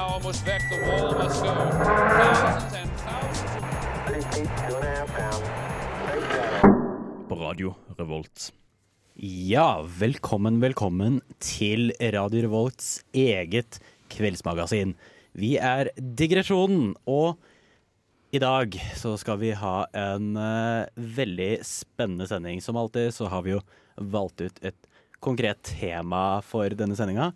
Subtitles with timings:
[0.00, 1.54] almost back, the wall of Moscow.
[1.54, 3.68] Thousands and thousands.
[7.28, 8.52] på Radio Revolt.
[9.20, 13.80] Ja, velkommen, velkommen til Radio Revolts eget
[14.12, 14.94] kveldsmagasin.
[15.36, 17.36] Vi er Digresjonen, og
[18.32, 22.62] i dag så skal vi ha en uh, veldig spennende sending.
[22.64, 23.60] Som alltid så har vi jo
[23.98, 24.88] valgt ut et
[25.24, 27.32] konkret tema for denne sendinga.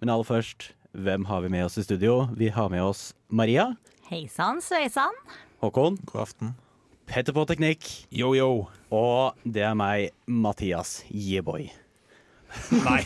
[0.00, 2.28] Men aller først, hvem har vi med oss i studio?
[2.36, 5.14] Vi har med oss Maria, Hei sann, sveisann.
[5.62, 6.50] Håkon, God aften.
[7.08, 8.66] Petter på teknikk, Yo, yo.
[8.92, 11.70] og det er meg, Mathias Yeboy.
[12.84, 13.00] Nei.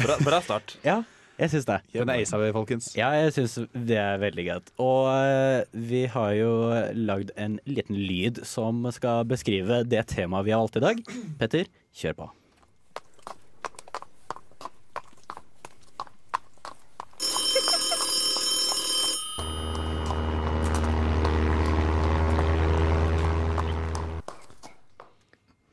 [0.00, 0.78] bra, bra start.
[0.88, 1.02] Ja,
[1.38, 1.78] jeg syns det.
[1.94, 2.88] Den er Ace vi, folkens.
[2.96, 4.72] Ja, jeg syns det er veldig greit.
[4.82, 6.52] Og uh, vi har jo
[6.96, 11.04] lagd en liten lyd som skal beskrive det temaet vi har valgt i dag.
[11.40, 12.30] Petter, kjør på.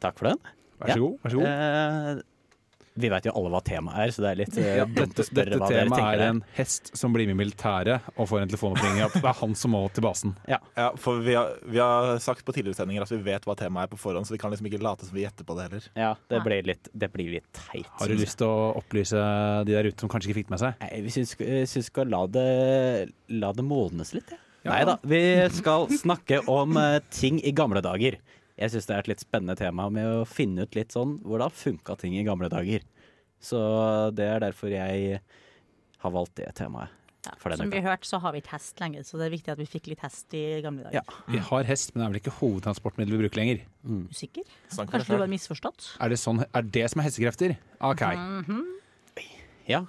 [0.01, 0.43] Takk for den.
[0.81, 1.17] Vær så god.
[1.23, 1.47] Vær så god.
[1.51, 2.27] Eh,
[3.01, 5.23] vi veit jo alle hva temaet er, så det er litt eh, Ja, dumt dette
[5.23, 8.27] å spørre dette hva dere temaet er en hest som blir med i militæret og
[8.27, 10.33] får en telefonoppringning det er han som må til basen.
[10.51, 10.57] Ja.
[10.75, 13.87] Ja, for vi har, vi har sagt på tidligere sendinger at vi vet hva temaet
[13.87, 15.87] er på forhånd, så vi kan liksom ikke late som vi gjetter på det heller.
[16.03, 17.87] ja, det blir litt, det blir litt teit.
[18.01, 19.23] Har du lyst til å opplyse
[19.69, 20.83] de der ute som kanskje ikke fikk det med seg?
[20.83, 22.47] Nei, vi syns, vi skal la det,
[23.31, 24.35] la det modnes litt.
[24.35, 24.41] Ja.
[24.61, 24.75] Ja.
[24.75, 25.23] Nei da, vi
[25.55, 28.19] skal snakke om eh, ting i gamle dager.
[28.59, 31.53] Jeg syns det er et litt spennende tema med å finne ut litt sånn hvordan
[31.53, 32.83] funka ting i gamle dager.
[33.41, 33.59] Så
[34.15, 35.21] det er derfor jeg
[36.01, 36.97] har valgt det temaet.
[37.21, 39.27] Ja, For denne som vi har hørt, så har vi ikke hest lenger, så det
[39.27, 41.03] er viktig at vi fikk litt hest i gamle dager.
[41.03, 41.17] Ja.
[41.29, 43.61] Vi har hest, men det er vel ikke hovedtransportmiddelet vi bruker lenger.
[43.85, 44.07] Mm.
[44.09, 44.47] Usikker?
[44.71, 44.89] sikker?
[44.89, 45.89] Kanskje du har misforstått?
[46.01, 47.53] Er det, sånn, er det som er hestekrefter?
[47.91, 48.01] OK.
[49.69, 49.83] Ja.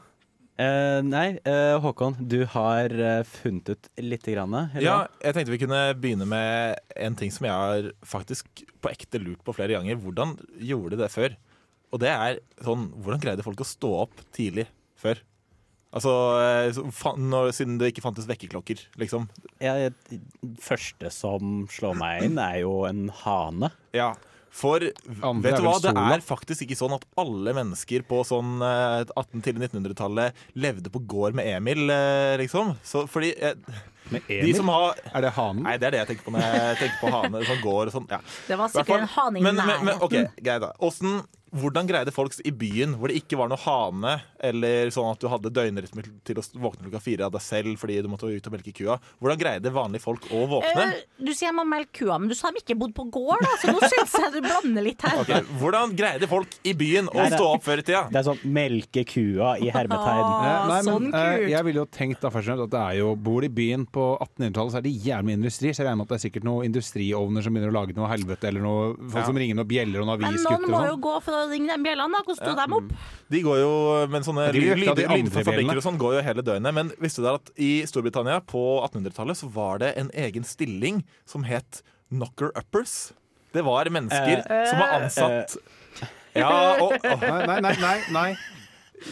[0.61, 4.53] Eh, nei, uh, Håkon, du har uh, funnet ut lite grann.
[4.53, 8.93] eller Ja, jeg tenkte vi kunne begynne med en ting som jeg har faktisk på
[8.93, 9.97] ekte lurt på flere ganger.
[10.03, 11.37] Hvordan gjorde de det før?
[11.93, 14.67] Og det er sånn Hvordan greide folk å stå opp tidlig
[15.01, 15.21] før?
[15.93, 16.13] Altså,
[17.21, 19.27] når, Siden det ikke fantes vekkerklokker, liksom.
[19.61, 20.21] Ja, det
[20.65, 23.69] første som slår meg inn, er jo en hane.
[23.93, 24.15] Ja,
[24.53, 24.85] for
[25.25, 29.05] Andre vet du hva, det er faktisk ikke sånn at alle mennesker på sånn eh,
[29.17, 32.75] 18- til 1900-tallet levde på gård med Emil, eh, liksom.
[32.85, 33.57] Så fordi eh,
[34.13, 34.55] Med de Emil?
[34.59, 35.63] som har Er det hanen?
[35.65, 37.45] Nei, det er det jeg tenker på når jeg tenker på hane.
[37.49, 38.09] Sånn gård og sånn.
[38.13, 38.21] Ja.
[38.51, 40.29] Det var sikkert en haning hane i men, men, men, nærheten.
[40.29, 40.73] ok, greit da.
[40.83, 45.21] Hvordan, hvordan greide folk i byen, hvor det ikke var noe hane, eller sånn at
[45.21, 48.47] du hadde døgnrytme til å våkne klokka fire av deg selv fordi du måtte ut
[48.49, 50.87] og melke kua, hvordan greide vanlige folk å våkne?
[50.89, 53.53] Uh, Du sier man melker kua, men du sa de ikke bodde på gård, da,
[53.61, 55.21] så nå syns jeg du blander litt her.
[55.23, 55.45] Okay.
[55.61, 58.03] Hvordan greide folk i byen å Nei, stå opp før i tida?
[58.13, 60.25] Det er sånn melke kua i hermetegn.
[60.25, 60.41] Ah.
[60.43, 61.51] Nei, men sånn eh, kult.
[61.53, 63.55] jeg ville jo tenkt da først og fremst at det er jo Bor de i
[63.55, 65.71] byen på 1800-tallet, så er det jævlig mye industri.
[65.71, 68.09] Så jeg regner med at det er sikkert noen industriovner som begynner å lage noe
[68.11, 69.27] helvete, eller noe folk Ja.
[69.29, 70.99] som ringer noen bjeller og noen avisgutter og sånn.
[71.51, 72.23] Ringe den bjellene, da.
[72.27, 73.09] Hvordan sto de opp?
[73.33, 73.73] De går jo,
[74.13, 75.81] men sånne de lyd, lyd, de andre lyd fra fabrikker bjellene.
[75.81, 76.77] og sånn går jo hele døgnet.
[76.77, 81.47] Men visste dere at i Storbritannia på 1800-tallet så var det en egen stilling som
[81.49, 81.83] het
[82.13, 83.13] knocker uppers?
[83.53, 85.57] Det var mennesker som var ansatt
[86.33, 86.49] Ja,
[86.81, 88.29] og, og nei, nei, nei, nei.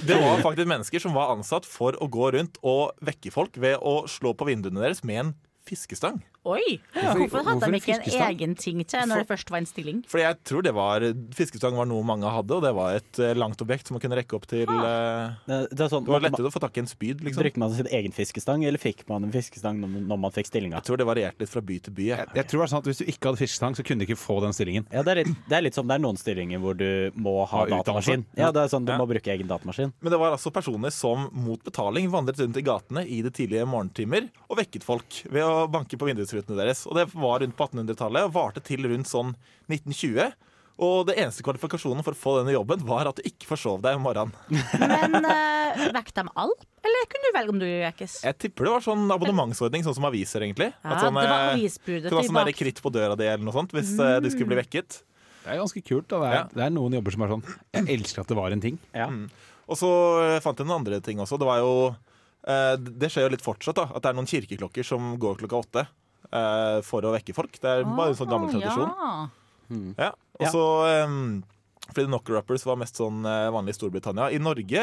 [0.09, 3.77] det var faktisk mennesker som var ansatt for å gå rundt og vekke folk ved
[3.85, 5.35] å slå på vinduene deres med en
[5.69, 6.23] fiskestang.
[6.49, 6.79] Oi!
[6.95, 9.67] Hvorfor- Hvorfor hadde hvorfor de ikke en egen ting til når det først var en
[9.69, 9.99] stilling?
[10.09, 11.05] Fordi jeg tror det var
[11.37, 14.17] Fiskestang var noe mange hadde, og det var et eh, langt objekt som man kunne
[14.17, 16.81] rekke opp til eh, Det, det, er sånn, Det var lettere å få tak i
[16.81, 17.45] en spyd, liksom.
[17.45, 20.81] Brukte man sin egen fiskestang, eller fikk man en fiskestang når, når man fikk stillinga?
[20.81, 22.07] Jeg tror det varierte litt fra by til by.
[22.09, 22.33] jeg.
[22.41, 24.19] Jeg tror det er sånn at Hvis du ikke hadde fiskestang, så kunne du ikke
[24.25, 24.89] få den stillingen.
[24.97, 26.89] Ja, det er, litt, det er litt som det er noen stillinger hvor du
[27.21, 28.25] må ha datamaskin.
[28.41, 28.99] Ja, det er sånn Du Ja.
[28.99, 29.93] må bruke egen datamaskin.
[30.01, 33.69] Men det var altså personer som mot betaling vandret rundt i gatene i de tidlige
[33.69, 36.87] morgentimer og vekket folk ved å banke på vindusrutene deres.
[36.89, 39.35] Og det var rundt på 1800-tallet og varte til rundt sånn
[39.71, 40.31] 1920.
[40.81, 43.99] Og det eneste kvalifikasjonen for å få denne jobben var at du ikke forsov deg
[43.99, 44.33] om morgenen.
[44.81, 48.17] Men uh, vekk dem alle, eller kunne du velge om du vekkes?
[48.25, 50.71] Jeg tipper det var sånn abonnementsordning, sånn som aviser, egentlig.
[50.81, 53.57] Ja, sånn, det var eh, avisbudet kunne ha sånn kritt på døra di eller noe
[53.59, 54.25] sånt hvis mm.
[54.25, 55.03] du skulle bli vekket.
[55.45, 56.09] Det er ganske kult.
[56.09, 56.43] da Det er, Ja.
[56.55, 57.45] det er noen jobber som er sånn
[57.77, 58.81] Jeg elsker at det var en ting.
[58.97, 59.09] Ja.
[59.71, 59.91] Og så
[60.45, 61.37] fant jeg noen andre ting også.
[61.41, 63.91] Det var jo eh, Det skjer jo litt fortsatt, da.
[63.93, 65.89] At det er noen kirkeklokker som går klokka åtte
[66.33, 67.57] eh, for å vekke folk.
[67.61, 68.91] Det er bare en sånn gammel tradisjon.
[68.91, 69.15] Ja.
[69.97, 70.13] Ja.
[70.41, 70.51] Og Ja.
[70.51, 70.65] så
[71.07, 71.43] um,
[71.91, 74.29] Fordi knocker-uppers var mest sånn eh, vanlig i Storbritannia.
[74.31, 74.83] I Norge,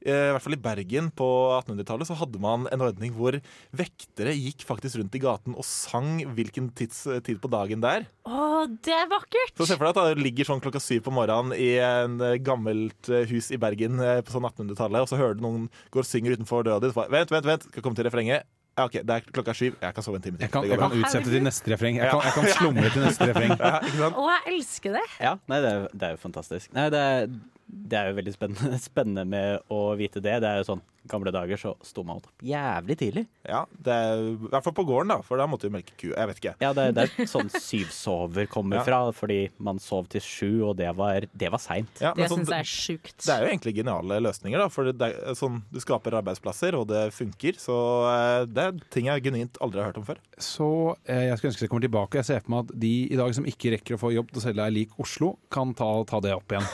[0.00, 3.36] eh, i hvert fall i Bergen på 1800-tallet, så hadde man en ordning hvor
[3.76, 8.06] vektere gikk faktisk rundt i gaten og sang hvilken tids, tid på dagen det er.
[8.24, 9.52] Å, det er vakkert!
[9.58, 12.38] Så se for deg at det ligger sånn klokka syv på morgenen i en eh,
[12.40, 16.38] gammelt hus i Bergen på sånn 1800-tallet, og så hører du noen går og synger
[16.38, 16.88] utenfor døra di.
[16.96, 18.48] Vent, vent, vent, skal komme til refrenget.
[18.76, 19.76] Ja, OK, det er klokka syv.
[19.80, 20.44] Jeg kan sove en time til.
[20.44, 21.96] Jeg kan, jeg kan utsette til neste refreng.
[21.96, 23.54] Jeg kan, jeg kan slumre til neste refreng.
[23.56, 24.10] Ja?
[24.12, 25.04] Å, jeg elsker det!
[25.16, 26.74] Ja, nei, det er, det er jo fantastisk.
[26.76, 27.30] Nei, det er,
[27.66, 30.36] det er jo veldig spennende, spennende med å vite det.
[30.44, 33.24] Det er jo sånn gamle dager så sto man opp jævlig tidlig.
[33.46, 36.08] Ja, det er, I hvert fall på gården, da, for da måtte vi melke ku.
[36.12, 36.54] Jeg vet ikke.
[36.62, 38.84] Ja, det, det er sånn syvsover kommer Ja.
[38.86, 42.02] fra, fordi man sov til sju, og det var, det var seint.
[42.02, 43.16] Ja, Det sånn, syns jeg er sjukt.
[43.24, 44.68] Det er jo egentlig geniale løsninger, da.
[44.72, 47.58] For det er sånn, du skaper arbeidsplasser, og det funker.
[47.62, 47.76] Så
[48.12, 50.20] eh, det er ting jeg genuint aldri har hørt om før.
[50.42, 50.68] Så
[51.06, 52.20] eh, jeg skulle ønske jeg kommer tilbake.
[52.22, 54.42] Jeg ser for meg at de i dag som ikke rekker å få jobb til
[54.42, 56.66] å selge er lik Oslo, kan ta, ta det opp igjen.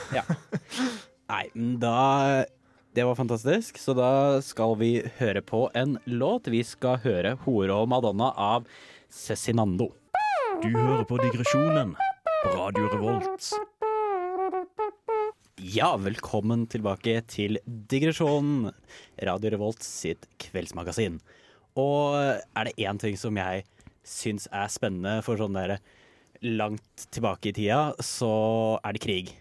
[1.33, 2.45] Nei, men da
[2.95, 6.51] Det var fantastisk, så da skal vi høre på en låt.
[6.53, 8.67] Vi skal høre 'Hore og Madonna' av
[9.09, 9.95] Cezinando.
[10.61, 11.95] Du hører på Digresjonen
[12.43, 13.49] på Radio Revolt.
[15.57, 18.75] Ja, velkommen tilbake til Digresjonen,
[19.23, 21.17] Radio Revolt sitt kveldsmagasin.
[21.75, 23.65] Og er det én ting som jeg
[24.05, 25.79] syns er spennende for sånn der
[26.43, 29.33] langt tilbake i tida, så er det krig.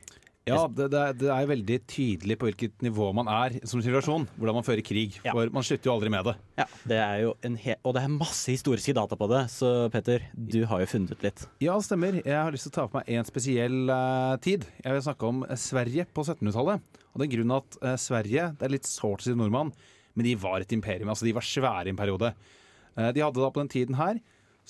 [0.50, 4.26] Ja, det, det, er, det er veldig tydelig på hvilket nivå man er som situasjon,
[4.40, 5.20] hvordan man fører krig.
[5.22, 5.36] Ja.
[5.36, 6.34] For man slutter jo aldri med det.
[6.58, 9.70] Ja, det er jo en he Og det er masse historiske data på det, så
[9.94, 11.46] Petter, du har jo funnet ut litt.
[11.62, 12.18] Ja, stemmer.
[12.24, 14.66] Jeg har lyst til å ta på meg en spesiell uh, tid.
[14.82, 17.00] Jeg vil snakke om eh, Sverige på 1700-tallet.
[17.12, 19.74] Og er grunnen at uh, Sverige Det er litt sårt å si nordmann,
[20.18, 21.14] men de var et imperium.
[21.14, 22.34] Altså, de var svære i en periode.
[22.98, 24.18] Uh, de hadde da på den tiden her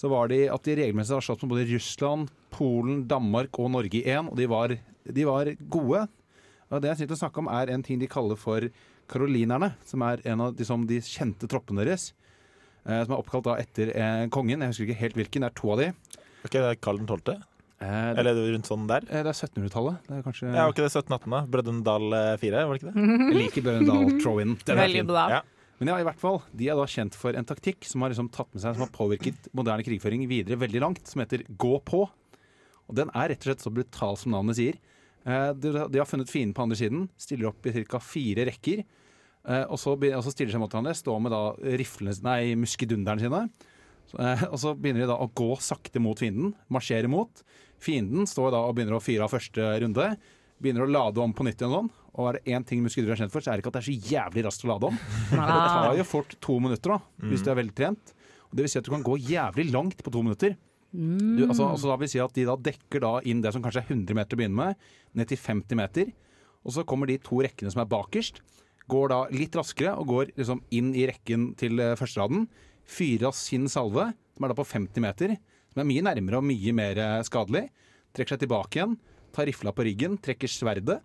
[0.01, 3.99] så var de at de regelmessig har slått med både Russland, Polen, Danmark og Norge
[4.01, 4.73] i én, og de var,
[5.05, 6.07] de var gode.
[6.71, 8.65] Og det jeg sitter å snakke om, er en ting de kaller for
[9.11, 12.09] karolinerne, som er en av de, som de kjente troppene deres.
[12.87, 14.63] eh, som er oppkalt da etter eh, kongen.
[14.63, 15.43] Jeg husker ikke helt hvilken.
[15.45, 15.89] Det er to av de.
[16.47, 17.35] Ok, det Karl 12.?
[17.81, 19.05] Eh, Eller rundt sånn der?
[19.09, 19.99] Eh, Det er 1700-tallet.
[20.07, 21.29] Det er kanskje Ja, var ikke det 1718?
[21.35, 21.41] da?
[21.53, 23.05] Brødrendal 4, var det ikke det?
[23.21, 24.55] Jeg liker Brønnøydal Throw-in.
[24.65, 25.11] Den er Veldig fin.
[25.13, 25.25] bra.
[25.35, 25.41] Ja.
[25.81, 28.27] Men ja, i hvert fall, de er da kjent for en taktikk som har liksom
[28.29, 32.03] tatt med seg, som har påvirket moderne krigføring videre veldig langt, som heter gå på.
[32.85, 34.77] Og den er rett og slett så brutal som navnet sier.
[35.25, 37.97] Eh, De, har funnet fienden på andre siden, stiller opp i ca.
[37.99, 38.83] fire rekker.
[39.47, 41.41] eh, Og så, be- og så stiller de seg mot hverandre, står med da
[41.81, 43.41] riflene, nei, muskedunderne sine.
[44.19, 47.41] Eh, Og så begynner de da å gå sakte mot fienden, marsjere mot.
[47.81, 50.11] Fienden står da og begynner å fyre av første runde.
[50.61, 51.73] Begynner å lade om på nytt igjen.
[51.73, 51.89] Sånn.
[52.19, 53.83] Og er det én ting muskedurer er kjent for, så er det ikke at det
[53.83, 54.97] er så jævlig raskt å lade om.
[55.31, 58.11] Det tar jo fort to minutter, da, hvis du er veltrent.
[58.49, 60.57] Og det vil si at du kan gå jævlig langt på to minutter.
[60.91, 63.85] Du, altså, altså da vil si at De da dekker da inn det som kanskje
[63.85, 66.11] er 100 meter å begynne med, ned til 50 meter.
[66.67, 68.41] Og så kommer de to rekkene som er bakerst,
[68.91, 72.43] går da litt raskere og går liksom inn i rekken til eh, førsteraden.
[72.91, 75.37] Fyrer av sin salve, som er da på 50 meter,
[75.71, 77.69] som er mye nærmere og mye mer eh, skadelig.
[78.11, 78.97] Trekker seg tilbake igjen,
[79.31, 80.99] tar rifla på ryggen, trekker sverdet.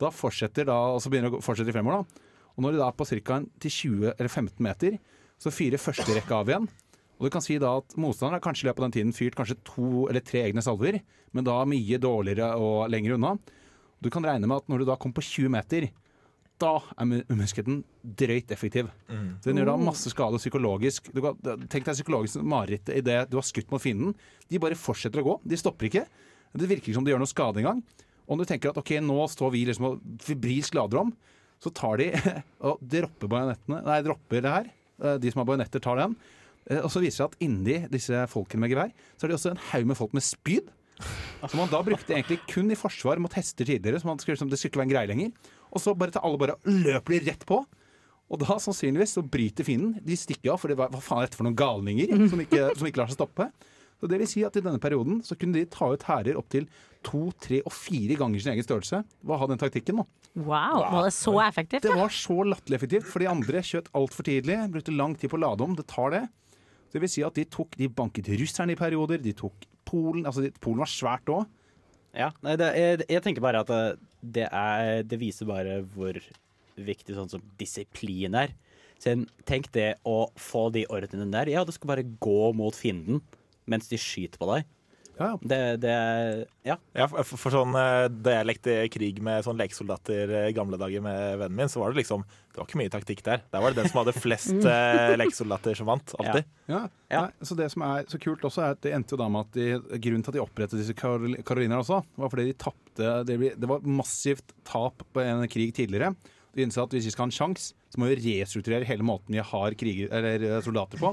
[0.00, 2.04] Da fortsetter da, og så begynner det å fortsette i fem fremover.
[2.04, 2.26] da.
[2.56, 3.40] Og når de da er på ca.
[3.60, 4.98] til 20 eller 15 meter,
[5.40, 6.68] så fyrer første rekke av igjen.
[7.20, 9.36] Og du kan si da at Motstanderen har kanskje i løpet av den tiden fyrt
[9.36, 11.00] kanskje to eller tre egne salver,
[11.32, 13.34] men da mye dårligere og lenger unna.
[14.00, 15.90] Du kan regne med at når du da kommer på 20 meter,
[16.60, 18.88] da er mu- musketen drøyt effektiv.
[19.40, 21.12] Så Den gjør da masse skade psykologisk.
[21.12, 21.36] Du kan,
[21.68, 24.14] tenk deg psykologisk mareritt i det du har skutt mot fienden.
[24.48, 25.40] De bare fortsetter å gå.
[25.46, 26.06] De stopper ikke.
[26.56, 27.82] Det virker ikke som de gjør noe skade engang.
[28.38, 31.14] Når du tenker at ok, nå står vi liksom og febrilsk lader om,
[31.60, 32.10] så tar de
[32.70, 33.80] og dropper bajonettene.
[33.84, 34.68] Nei, dropper det her.
[35.02, 36.14] Eh, De som har bajonetter, tar den.
[36.70, 39.38] Eh, Og så viser det seg at inni disse folkene med gevær, så er det
[39.40, 40.70] også en haug med folk med spyd.
[41.48, 44.00] Som man da brukte egentlig kun i forsvar mot hester tidligere.
[44.02, 45.52] Som, skulle, liksom, det skulle ikke være en greie lenger.
[45.72, 47.62] Og så bare tar alle bare løper de rett på.
[48.30, 49.94] Og da sannsynligvis så bryter fienden.
[50.06, 52.66] De stikker av, for det var, hva faen er dette for noen galninger som ikke,
[52.78, 53.48] som ikke lar seg stoppe.
[54.00, 56.66] Så det vil si at I denne perioden så kunne de ta ut hærer opptil
[57.04, 59.02] to, tre og fire ganger sin egen størrelse.
[59.24, 60.06] Hva ha den taktikken nå?
[60.38, 61.84] Wow, var det så effektivt?
[61.84, 64.58] Det var så latterlig effektivt, for de andre skjøt altfor tidlig.
[64.72, 65.76] Brukte lang tid på å lade om.
[65.76, 66.22] Det tar det.
[66.88, 69.20] Så det vil si at de, tok, de banket russerne i perioder.
[69.22, 70.24] De tok Polen.
[70.28, 71.48] altså de, Polen var svært òg.
[72.16, 73.82] Ja, nei, det, jeg, jeg tenker bare at det,
[74.38, 76.18] det, er, det viser bare hvor
[76.80, 78.54] viktig sånn som disiplin er.
[79.00, 79.14] Så
[79.48, 81.50] tenk det å få de ordnene der.
[81.52, 83.22] Ja, du skal bare gå mot fienden
[83.70, 84.68] mens de skyter på deg.
[85.20, 85.94] Ja, Det, det
[86.64, 86.78] Ja.
[86.96, 90.54] Ja, for, for, for sånn, eh, Da jeg lekte krig med sånn lekesoldater eh, i
[90.56, 93.42] gamle dager med vennen min, så var det liksom Det var ikke mye taktikk der.
[93.52, 96.14] Der var det den som hadde flest eh, lekesoldater som vant.
[96.16, 96.48] Alltid.
[96.72, 96.80] Ja,
[97.12, 97.20] Ja.
[97.26, 99.44] Nei, så Det som er så kult også, er at det endte jo da med
[99.50, 103.10] at de, grunnen til at de opprettet disse Karol- Karolinerne også, var fordi de tapte
[103.28, 106.14] det, det var massivt tap på en krig tidligere.
[106.56, 109.36] De innså at hvis vi skal ha en sjanse, så må vi restrukturere hele måten
[109.36, 111.12] vi har kriger, eller soldater på.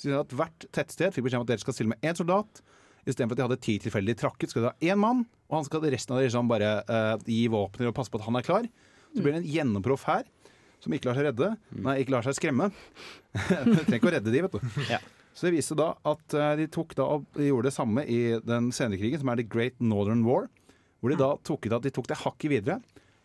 [0.00, 2.62] Så at Hvert tettsted fikk beskjed om at dere skal stille med én soldat.
[3.04, 5.86] Istedenfor at de hadde ti tilfeldig trakket, skal de ha én mann, og han skal
[5.92, 8.68] resten av dere liksom bare uh, gi våpner og passe på at han er klar.
[9.14, 10.28] Så blir det en gjennomproff her
[10.80, 11.48] som ikke lar seg redde.
[11.84, 12.70] Nei, ikke lar seg skremme.
[13.46, 14.84] trenger ikke å redde de, vet du.
[14.88, 15.00] Ja.
[15.36, 18.70] Så det viste da at eh, de tok da og gjorde det samme i den
[18.74, 20.48] senere krigen, som er The Great Northern War.
[21.00, 22.80] Hvor de da tok de tok det hakket videre.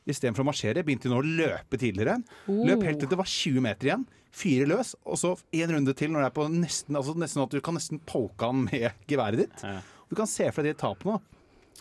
[0.06, 2.20] Istedenfor å marsjere begynte de nå å løpe tidligere.
[2.46, 4.06] Løp helt til det var 20 meter igjen.
[4.36, 7.54] Fyre løs, og så en runde til når det er på nesten, altså nesten at
[7.56, 9.64] du kan nesten poke han med geværet ditt.
[9.64, 9.80] Ja.
[10.12, 11.22] Du kan se for deg de tapene.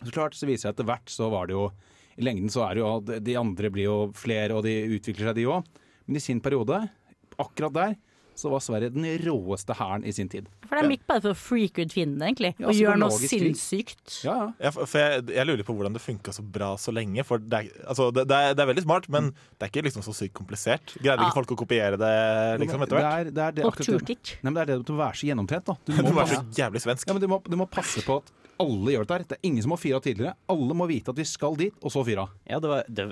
[0.00, 1.68] Så klart så viser det seg etter hvert så var det jo
[2.18, 5.36] I lengden så er det jo De andre blir jo flere, og de utvikler seg,
[5.38, 5.68] de òg.
[6.06, 6.80] Men i sin periode,
[7.40, 7.94] akkurat der,
[8.34, 10.48] så var Sverige den råeste hæren i sin tid.
[10.66, 12.50] For det er midt bare for å freake ut fiendene, egentlig.
[12.58, 14.18] Ja, og gjøre noe sinnssykt.
[14.26, 14.46] Ja, ja.
[14.66, 17.24] Ja, for jeg, jeg lurer på hvordan det funka så bra så lenge.
[17.26, 19.84] For det er, altså, det, det, er, det er veldig smart, men det er ikke
[19.88, 20.96] liksom så sykt komplisert.
[21.00, 21.28] Greide Ja.
[21.30, 22.12] ikke folk å kopiere det
[22.64, 23.20] liksom etter Det hvert?
[23.26, 24.38] er, det er det, Folk turte ikke.
[24.42, 25.68] Nei, men det er det du må være så gjennomtrent.
[25.70, 25.76] da.
[25.86, 27.06] Du Du må, må være så jævlig svensk.
[27.08, 29.22] ja, men du, må, du må passe på at alle gjør det der.
[29.30, 30.34] Det er ingen som har fyre tidligere.
[30.52, 32.26] Alle må vite at vi skal dit, og så fyre.
[32.50, 33.06] Ja, det, var, det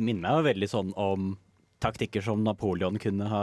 [0.00, 1.32] minner meg veldig sånn om
[1.80, 3.42] taktikker som Napoleon kunne ha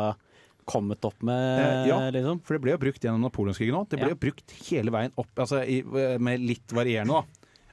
[0.67, 1.97] kommet opp med, Eh, ja.
[2.11, 2.41] liksom.
[2.43, 3.87] For det ble jo brukt gjennom napoleonskrigen òg.
[3.89, 4.15] Det ble Ja.
[4.15, 5.81] jo brukt hele veien opp, altså i,
[6.19, 7.23] med litt varierende, da.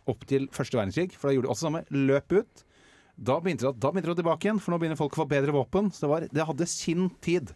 [0.07, 1.13] Opp til første verdenskrig.
[1.17, 1.85] For da gjorde de også samme.
[1.91, 2.65] Løp ut.
[3.17, 5.53] Da begynte, det, da begynte det tilbake igjen, for nå begynner folk å få bedre
[5.55, 5.91] våpen.
[5.95, 7.53] Så det, var, det hadde sin tid.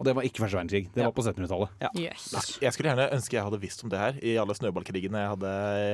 [0.00, 0.86] Og det var ikke første verdenskrig.
[0.94, 1.10] Det Ja.
[1.10, 1.68] var på 1700-tallet.
[1.98, 2.58] Yes.
[2.62, 5.50] Jeg skulle gjerne ønske jeg hadde visst om det her i alle snøballkrigene jeg hadde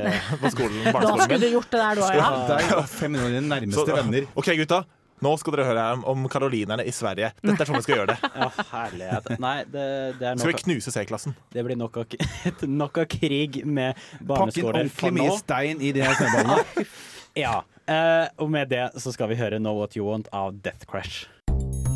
[0.07, 0.85] eh, på skolen.
[0.87, 1.41] Da skulle min.
[1.41, 2.29] du gjort det der, du òg, ja.
[2.47, 2.77] ja.
[2.79, 4.29] var fem av dine nærmeste Så- venner.
[4.37, 4.85] OK, gutta.
[5.25, 7.31] Nå skal dere høre om karolinerne i Sverige.
[7.41, 8.19] Dette er sånn vi skal gjøre det.
[8.37, 9.31] Ja, herlighet.
[9.41, 9.85] Nei, det,
[10.21, 11.37] det, er Skal vi knuse C-klassen?
[11.55, 12.17] det blir nok av,
[12.83, 13.97] nok av krig med
[14.29, 16.87] Pakk inn ordentlig mye stein i de her snøballene.
[17.37, 17.59] Ja.
[17.85, 21.29] Uh, og med det så skal vi høre Know What You Want av Death Crash.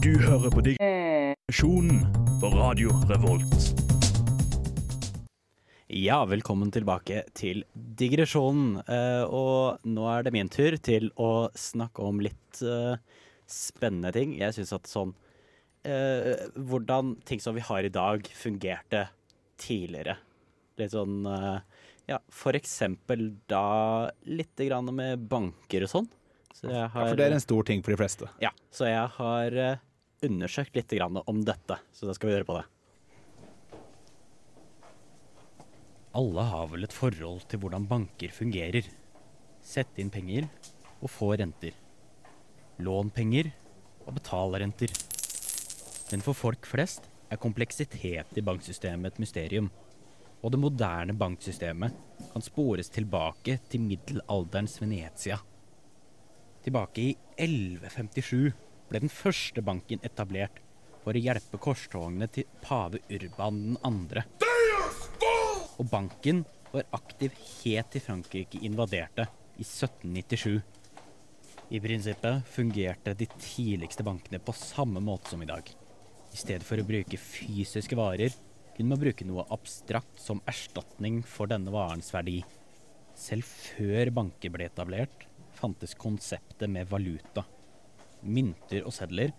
[0.04, 2.04] Du hører på Digresjonen
[2.42, 3.89] på Radio Revolt.
[5.90, 8.76] Ja, velkommen tilbake til digresjonen.
[8.86, 12.94] Uh, og nå er det min tur til å snakke om litt uh,
[13.50, 14.36] spennende ting.
[14.38, 19.08] Jeg syns at sånn uh, Hvordan ting som vi har i dag, fungerte
[19.58, 20.20] tidligere.
[20.78, 21.26] Litt sånn
[22.06, 26.10] Ja, for eksempel da litt grann med banker og sånn.
[26.54, 28.30] Så jeg Ja, for det er en stor ting for de fleste.
[28.38, 29.62] ja, så jeg har
[30.22, 31.82] undersøkt litt grann om dette.
[31.90, 32.68] Så da skal vi gjøre på det.
[36.10, 38.86] Alle har vel et forhold til hvordan banker fungerer.
[39.62, 40.48] Sett inn penger
[40.98, 41.76] og få renter.
[42.82, 43.52] Lån penger
[44.06, 44.90] og betal renter.
[46.10, 49.70] Men for folk flest er kompleksitet i banksystemet et mysterium.
[50.42, 51.94] Og det moderne banksystemet
[52.32, 55.38] kan spores tilbake til middelalderens Venezia.
[56.64, 58.50] Tilbake i 1157
[58.90, 60.58] ble den første banken etablert
[61.04, 64.49] for å hjelpe korstogene til pave Urban 2.
[65.80, 66.42] Og banken
[66.74, 67.32] var aktiv
[67.62, 69.24] helt til Frankrike invaderte
[69.56, 70.60] i 1797.
[71.70, 75.64] I prinsippet fungerte de tidligste bankene på samme måte som i dag.
[76.30, 78.34] I stedet for å bruke fysiske varer,
[78.76, 82.40] kunne man bruke noe abstrakt som erstatning for denne varens verdi.
[83.16, 87.46] Selv før banker ble etablert, fantes konseptet med valuta.
[88.20, 89.32] Mynter og sedler,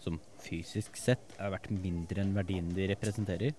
[0.00, 3.54] som fysisk sett er verdt mindre enn verdien de representerer,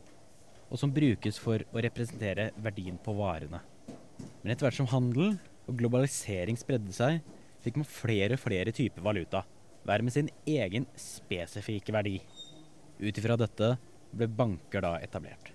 [0.68, 3.62] og som brukes for å representere verdien på varene.
[4.42, 5.36] Men etter hvert som handel
[5.68, 7.22] og globalisering spredde seg,
[7.64, 9.44] fikk man flere og flere typer valuta,
[9.88, 12.18] hver med sin egen spesifikke verdi.
[13.00, 13.76] Ut ifra dette
[14.12, 15.52] ble banker da etablert,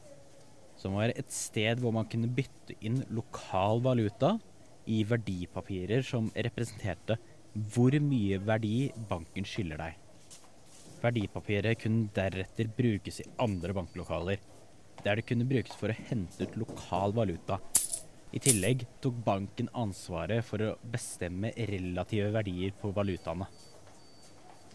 [0.79, 4.37] som var et sted hvor man kunne bytte inn lokal valuta
[4.91, 7.19] i verdipapirer som representerte
[7.75, 9.99] hvor mye verdi banken skylder deg.
[11.03, 14.39] Verdipapiret kunne deretter brukes i andre banklokaler,
[15.05, 17.59] der det kunne brukes for å hente ut lokal valuta.
[18.33, 23.49] I tillegg tok banken ansvaret for å bestemme relative verdier på valutaene.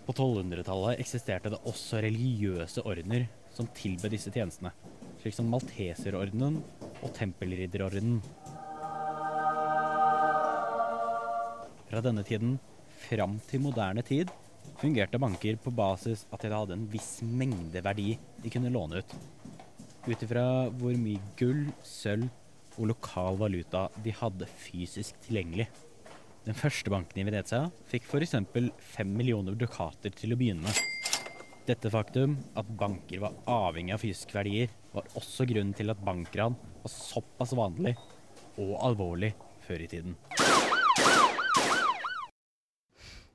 [0.07, 4.71] På 1200-tallet eksisterte det også religiøse ordener som tilbød disse tjenestene,
[5.19, 6.61] slik som Malteserordenen
[7.01, 8.21] og Tempelridderordenen.
[11.87, 12.57] Fra denne tiden
[13.07, 14.31] fram til moderne tid
[14.77, 19.17] fungerte banker på basis at de hadde en viss mengde verdi de kunne låne ut.
[20.07, 22.29] Ut ifra hvor mye gull, sølv
[22.77, 25.65] og lokal valuta de hadde fysisk tilgjengelig.
[26.45, 28.37] Den første banken i Venezia fikk f.eks.
[28.79, 30.79] fem millioner dukater til å begynne med.
[31.67, 36.55] Dette faktum, at banker var avhengig av fysiske verdier, var også grunnen til at bankran
[36.55, 37.97] var såpass vanlig
[38.55, 39.33] og alvorlig
[39.67, 40.15] før i tiden.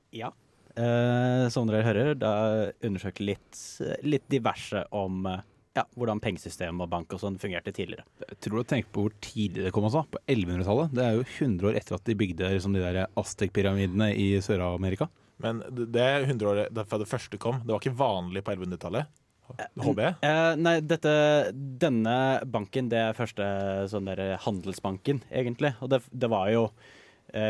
[0.09, 0.33] Ja.
[0.73, 2.33] Eh, som dere hører, da
[2.81, 3.65] undersøkte litt,
[4.01, 8.05] litt diverse om eh, ja, hvordan pengesystem og bank og sånn fungerte tidligere.
[8.43, 10.05] Tror du tenker på hvor tidlig det kom også?
[10.13, 10.93] På 1100-tallet.
[10.93, 15.09] Det er jo 100 år etter at de bygde liksom, de der Aztek-pyramidene i Sør-Amerika.
[15.43, 17.63] Men det det er 100 år fra det første kom.
[17.63, 19.19] Det var ikke vanlig på 1100-tallet.
[19.53, 19.99] HB.
[20.23, 21.13] Eh, nei, dette,
[21.53, 22.15] denne
[22.49, 23.45] banken, det er første
[23.91, 25.73] sånn der handelsbanken, egentlig.
[25.83, 26.93] Og det, det var jo eh,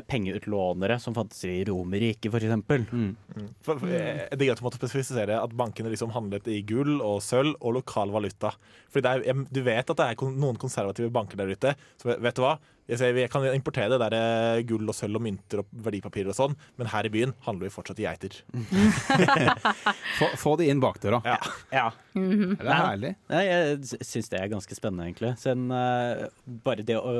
[0.08, 2.86] pengeutlånere som fantes i Romerriket, for eksempel.
[2.92, 3.50] mm.
[3.62, 7.01] for, eh, det er gøy at du måtte spesifisere at bankene liksom handlet i gull
[7.01, 8.53] og sølv og lokal valuta.
[8.94, 11.75] Fordi det er, Du vet at det er noen konservative banker der ute.
[11.98, 12.58] Så vet- vet du hva?
[12.84, 16.56] Jeg, kan importere det der eh, gull og sølv og mynter og verdipapirer og sånn,
[16.75, 18.36] men her i byen handler vi fortsatt i geiter.
[20.18, 21.22] Få, få de inn bakdøra.
[21.25, 21.38] Ja.
[21.74, 21.86] Ja.
[22.13, 23.13] Det er herlig.
[23.32, 25.32] Nei, jeg sy- syns det er ganske spennende, egentlig.
[25.42, 26.28] Sen, uh,
[26.66, 27.13] bare det å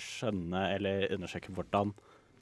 [0.00, 1.90] skjønne eller undersøke hvordan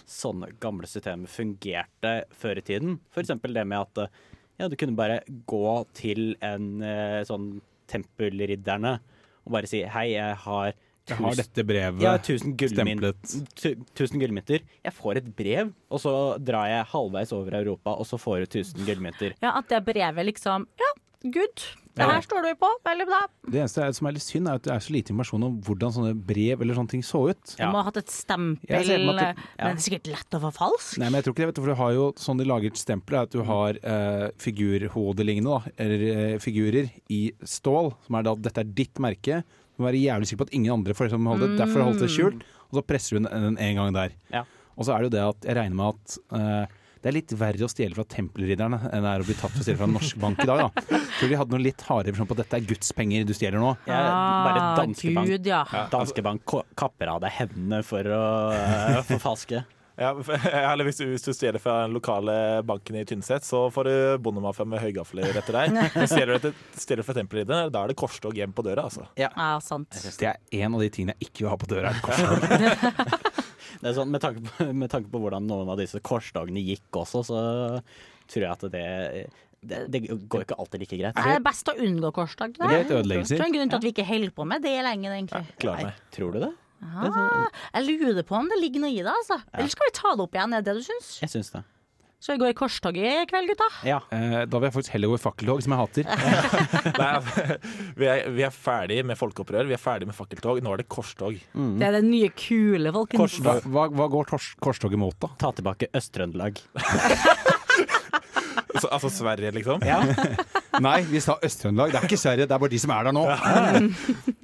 [0.08, 2.98] sånne gamle systemer fungerte før i tiden.
[3.12, 3.32] F.eks.
[3.42, 4.20] det med at eh,
[4.60, 5.64] ja, du kunne bare gå
[5.98, 7.56] til en uh, sånn
[7.88, 8.98] tempelridderne
[9.48, 10.74] og bare si hei, jeg har
[11.08, 13.34] Jeg har dette brevet ja, 1000 gullmynt- stemplet.
[13.56, 14.60] Tusen 1000 gullmynter.
[14.84, 16.12] Jeg får et brev, og så
[16.44, 19.34] drar jeg halvveis over Europa, og så får du 1000 gullmynter.
[19.42, 20.90] Ja, At det brevet liksom Ja,
[21.30, 21.64] good.
[21.98, 22.68] Det her står du på.
[22.86, 23.20] Veldig bra.
[23.50, 25.60] Det eneste er- som er litt synd, er at det er så lite informasjon om
[25.66, 27.54] hvordan sånne brev eller sånne ting så ut.
[27.58, 28.66] Du må ha hatt et stempel.
[28.68, 30.98] det, det- Men det er sikkert lett å få falsk.
[30.98, 32.70] Nei, men jeg tror ikke det, vet du, for du har jo sånn de lager
[32.78, 38.22] stempler, er at du har eh, figurhodelignende, da, eller eh, figurer i stål, som er
[38.28, 39.42] da dette er ditt merke.
[39.76, 42.02] Du må være jævlig sikker på at ingen andre får liksom holde det, derfor holdt
[42.02, 44.14] det skjult, og så presser du den en gang der.
[44.34, 44.44] Ja.
[44.78, 46.66] Og så er det jo det at jeg regner med at eh,
[47.02, 49.62] det er litt verre å stjele fra tempelridderne enn det er å bli tatt for
[49.62, 50.64] å stjele fra en norsk bank i dag.
[50.66, 51.00] da.
[51.18, 53.62] Tror de hadde noe litt hardere sånn på at dette er Guds penger du stjeler
[53.62, 53.72] nå.
[53.88, 54.12] Jeg,
[54.48, 55.64] bare Danske Danske Bank, ja.
[55.92, 59.64] Danske Bank kapper av deg hendene for å uh, forfalske.
[59.98, 63.88] Ja, eller hvis du, hvis du stjeler fra den lokale banken i Tynset, så får
[63.88, 65.74] du bondemafia med høygafler etter deg.
[65.96, 69.08] Men stjeler du stjeler fra tempelridderne, da er det korstog hjem på døra, altså.
[69.18, 69.98] Ja, sant.
[69.98, 71.90] Det er en av de tingene jeg ikke vil ha på døra.
[71.90, 73.34] er korstog.
[73.80, 77.02] Det er sånn, med, tanke på, med tanke på hvordan noen av disse korsdagene gikk
[77.02, 77.42] også, så
[78.28, 78.88] tror jeg at det
[79.58, 81.16] det, det går ikke alltid like greit.
[81.18, 82.52] Er det best å unngå korsdag?
[82.60, 83.40] Det er et ødeleggelser.
[83.40, 85.56] Det er en grunn til at vi ikke holder på med det lenger, egentlig.
[85.58, 86.52] Klar tror du det?
[86.78, 89.40] Ah, jeg lurer på om det ligger noe i det, altså.
[89.50, 90.54] Eller skal vi ta det opp igjen?
[90.54, 91.10] Er det det du syns?
[91.24, 91.64] Jeg syns det.
[92.18, 93.66] Skal vi gå i korstog i kveld, gutta?
[93.86, 94.00] Ja.
[94.10, 96.08] Eh, Da vil jeg faktisk heller gå i fakkeltog, som jeg hater.
[96.98, 97.10] Nei,
[98.00, 100.58] vi, er, vi er ferdig med folkeopprør, vi er ferdig med fakkeltog.
[100.66, 101.38] Nå er det korstog.
[101.54, 103.38] Det er den nye kule, folkens.
[103.44, 105.30] Hva, hva, hva går korstoget mot, da?
[105.38, 106.58] Ta tilbake Øst-Trøndelag.
[108.82, 109.82] Så, altså Sverige, liksom.
[110.86, 111.92] Nei, vi sa Øst-Trøndelag.
[111.94, 113.24] Det er ikke Sverige, det er bare de som er der nå.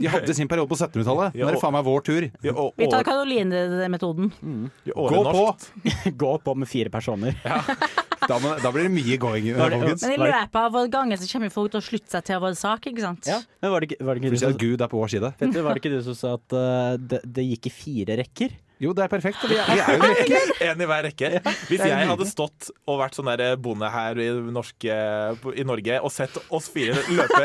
[0.01, 1.37] De hadde sin periode på 1700-tallet.
[1.39, 2.27] Nå er det faen meg vår tur.
[2.43, 4.33] Vi, og, Vi tar Karoline-metoden.
[4.43, 4.65] Mm.
[4.91, 5.45] Gå på!
[6.25, 7.39] Gå på med fire personer.
[8.25, 11.19] Da, må, da blir det mye going, Var det- Men i løpet av vår gange
[11.21, 13.29] så kommer folk til å slutte seg til vår sak, ikke sant?
[13.29, 13.41] Ja.
[13.61, 15.33] Men var det ikke, var det ikke, du som, Gud er på vår side.
[15.39, 18.57] vet var det ikke du som sa at uh, det, det gikk i fire rekker?
[18.85, 19.43] Jo, det er perfekt.
[19.49, 20.51] Vi er, vi er.
[20.71, 21.29] En i hver rekke.
[21.69, 24.95] Hvis jeg hadde stått og vært sånn der bonde her i, norske,
[25.57, 27.43] i Norge og sett oss fire løpe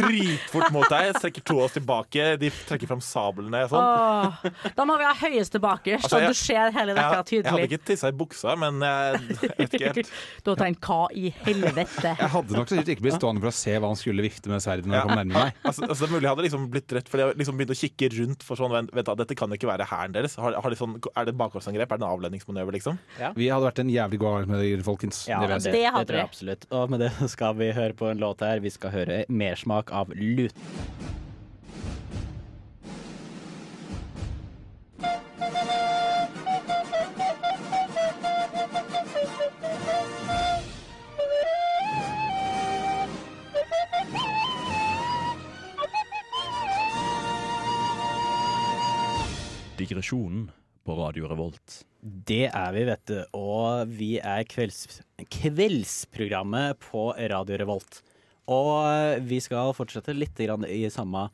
[0.00, 4.86] dritfort mot deg, trekker to oss tilbake, de trekker fram sablene og sånn Åh, da
[4.88, 7.44] må vi ha høyeste bakerst, Altså, så jeg- du ser hele jeg, tydelig.
[7.44, 10.10] jeg hadde ikke tissa i buksa, men jeg, jeg vet ikke helt.
[10.46, 12.12] Du hadde tenkt hva i helvete?
[12.18, 14.62] Jeg hadde nok sikkert ikke blitt stående for å se hva han skulle vifte med
[14.64, 15.60] sverdet når han kom nærmere meg.
[15.66, 17.80] Altså, altså, det er mulig jeg hadde liksom blitt rett, for jeg liksom begynte å
[17.80, 20.34] kikke rundt for sånn Vent, vent da, dette kan jo ikke være hæren deres.
[20.42, 21.92] Har, har de sånn, er det et bakholdsangrep?
[21.92, 23.00] Er det en avledningsmanøver, liksom?
[23.36, 25.24] Vi hadde vært en jævlig god gang med dere, folkens.
[25.30, 26.66] Ja, det det det, tror jeg absolutt.
[26.70, 28.60] Og med det skal vi høre på en låt her.
[28.64, 30.54] Vi skal høre mersmak av lut.
[49.76, 50.48] Digresjonen
[50.86, 51.80] på Radio Revolt.
[52.00, 53.16] Det er vi, vet du.
[53.34, 55.00] Og vi er kvelds,
[55.34, 58.00] kveldsprogrammet på Radio Revolt.
[58.46, 61.26] Og vi skal fortsette litt grann i samme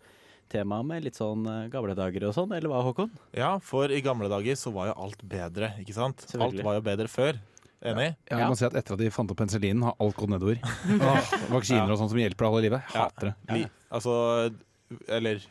[0.52, 3.12] tema med litt sånn eh, gamle dager og sånn, eller hva, Håkon?
[3.36, 6.26] Ja, for i gamle dager så var jo alt bedre, ikke sant?
[6.36, 7.38] Alt var jo bedre før.
[7.82, 8.12] Enig?
[8.30, 10.60] Ja, jeg må si at Etter at de fant opp penicillinen, har alt gått nedover.
[11.08, 12.92] Åh, vaksiner og sånn som hjelper alle i livet.
[12.92, 13.62] Hater det.
[13.64, 13.72] Ja.
[13.96, 14.14] altså,
[15.08, 15.42] Eller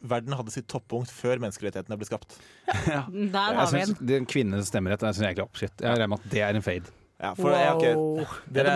[0.00, 2.38] verden hadde sitt toppunkt før menneskerettighetene ble skapt.
[2.70, 4.16] Der Jeg har vi den.
[4.22, 4.30] en.
[4.30, 5.76] Kvinnenes stemmerett er egentlig oppskritt.
[5.80, 6.96] Jeg regner med at det er en fade.
[7.20, 8.36] Ja, for jeg, okay, Wow.
[8.48, 8.74] Dere,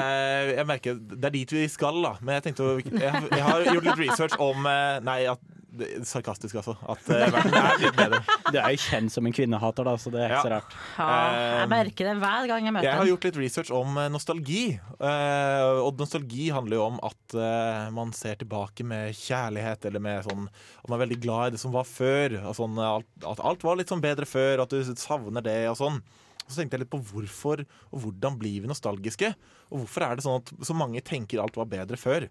[0.53, 2.11] jeg merker Det er dit vi skal, da.
[2.21, 5.41] Men jeg tenkte å Jeg, jeg har gjort litt research om eh, Nei, at,
[5.79, 6.75] det, sarkastisk, altså.
[6.91, 8.21] At eh, verden er litt bedre.
[8.49, 10.77] Du er jo kjent som en kvinnehater, da, så det er ikke så rart.
[10.99, 11.19] Ja,
[11.61, 14.65] jeg merker det hver gang jeg møter Jeg har gjort litt research om eh, nostalgi.
[14.79, 20.27] Eh, og nostalgi handler jo om at eh, man ser tilbake med kjærlighet, eller med
[20.29, 22.39] sånn At man er veldig glad i det som var før.
[22.45, 25.81] Og sånn, alt, at alt var litt sånn bedre før, at du savner det og
[25.81, 26.03] sånn.
[26.45, 29.31] Så tenkte jeg litt på hvorfor og hvordan blir vi nostalgiske?
[29.73, 32.29] Og hvorfor er det sånn at så mange tenker alt var bedre før?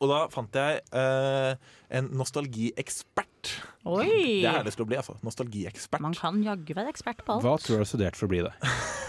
[0.00, 3.52] Og da fant jeg eh, en nostalgiekspert.
[3.84, 4.40] Oi!
[4.42, 5.16] Det er til å bli, altså.
[5.26, 6.02] Nostalgiekspert.
[6.04, 7.44] Man kan jaggu være ekspert på alt.
[7.44, 8.52] Hva tror du har studert for å bli det?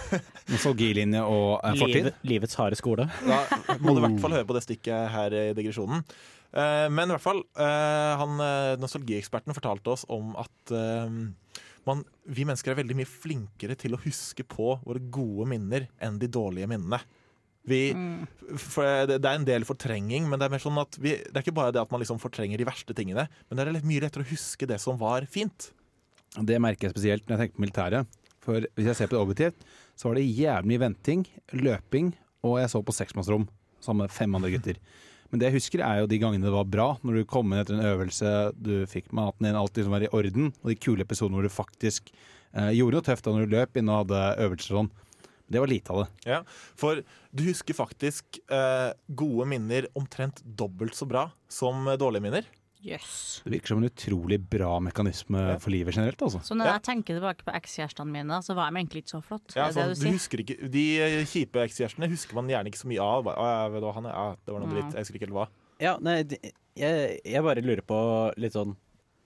[0.54, 2.10] Nostalgilinje og eh, fortid?
[2.12, 3.08] Liv, livets harde skole.
[3.26, 3.42] Da
[3.80, 6.04] må du i hvert fall høre på det stikket her i digresjonen.
[6.56, 11.18] Eh, men i hvert fall, eh, han eh, nostalgieksperten fortalte oss om at eh,
[11.86, 16.20] man, vi mennesker er veldig mye flinkere til å huske på våre gode minner enn
[16.22, 17.02] de dårlige minnene.
[17.66, 17.80] Vi,
[18.62, 21.34] for det, det er en del fortrenging, men det er mer sånn at vi, det
[21.34, 23.88] er ikke bare det at man liksom fortrenger de verste tingene, men det er litt
[23.90, 25.72] mye lettere å huske det som var fint.
[26.36, 28.22] Det merker jeg spesielt når jeg tenker på militæret.
[28.46, 29.66] For hvis jeg ser på det objektivt,
[29.98, 31.26] så var det jævlig mye venting,
[31.56, 32.14] løping,
[32.46, 33.48] og jeg så på seksmannsrom
[33.82, 34.80] sammen med fem andre gutter.
[35.32, 36.86] Men det jeg husker, er jo de gangene det var bra.
[37.04, 40.12] Når du kom inn etter en øvelse, du fikk maten din, alt liksom var i
[40.14, 40.52] orden.
[40.62, 43.80] Og de kule episodene hvor du faktisk eh, gjorde noe tøft da når du løp
[43.82, 44.92] inn og hadde øvelser og sånn.
[45.48, 46.10] Det var lite av det.
[46.26, 46.44] Ja,
[46.76, 47.04] For
[47.36, 52.46] du husker faktisk eh, gode minner omtrent dobbelt så bra som dårlige minner.
[52.86, 53.42] Yes.
[53.44, 55.58] Det virker som en utrolig bra mekanisme Ja.
[55.58, 56.38] for livet generelt, altså.
[56.46, 56.74] Så når Ja.
[56.74, 59.56] jeg tenker tilbake på ekskjærestene mine, så var de egentlig ikke så flott.
[59.56, 60.44] Ja, det sånn, du du sier?
[60.44, 63.26] ikke, De eh, kjipe ekskjærestene husker man gjerne ikke så mye av.
[63.26, 64.76] «Å, ja, vet hva, han er, ja, det var noe Mm.
[64.76, 64.94] dritt.
[64.94, 65.48] Jeg husker ikke helt hva.
[65.80, 66.24] Ja, nei,
[66.78, 68.76] jeg, jeg bare lurer på litt sånn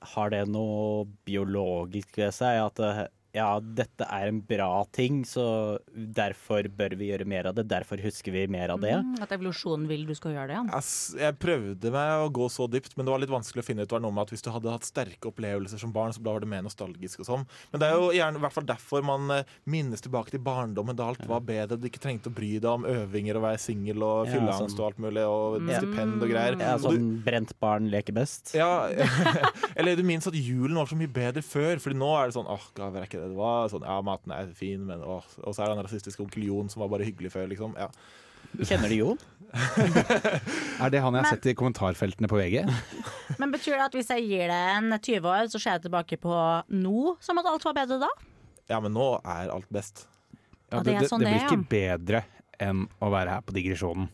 [0.02, 2.64] Har det noe biologisk ved seg?
[2.64, 7.56] At eh, ja, dette er en bra ting, så derfor bør vi gjøre mer av
[7.60, 7.68] det.
[7.70, 8.94] Derfor husker vi mer av det.
[9.04, 10.80] Mm, At evolusjonen vil du skal gjøre det, ja.
[10.80, 13.84] Jeg, jeg prøvde meg å gå så dypt, men det var litt vanskelig å finne
[13.86, 13.90] ut.
[13.92, 16.40] Det var noe med at Hvis du hadde hatt sterke opplevelser som barn, så ble
[16.42, 17.20] det mer nostalgisk.
[17.22, 17.46] og sånn.
[17.72, 20.96] Men det er jo gjerne i hvert fall derfor man eh, minnes tilbake til barndommen,
[20.98, 21.78] da alt var bedre.
[21.78, 24.80] Du ikke trengte å bry deg om øvinger og være singel og Ja, fylleangst sånn.
[24.80, 25.80] og alt mulig, og Ja.
[25.84, 26.58] stipend og greier.
[26.60, 28.56] Ja, Og du- sånn brent barn leker best.
[28.58, 28.90] Ja,
[29.78, 31.78] eller du minnes at julen var så mye bedre før.
[31.80, 33.68] Fordi nå er det sånn åh, gaver er ikke det det var.
[33.72, 35.28] Sånn, ja, maten er fin, men åh.
[35.44, 37.76] Og så er det den rasistiske onkel Jon som var bare hyggelig før, liksom.
[37.80, 37.92] Ja.
[38.66, 39.20] Kjenner du Jon?
[40.80, 42.64] Er det han jeg har sett i kommentarfeltene på VG?
[43.42, 46.18] Men betyr det at hvis jeg gir det en 20 år, så ser jeg tilbake
[46.22, 46.34] på
[46.74, 48.10] nå som at alt var bedre da?
[48.70, 50.06] ja, men nå er alt best.
[50.70, 52.24] Ja, det, det det, sånn det det blir ikke bedre
[52.62, 54.10] enn å være her på digresjonen.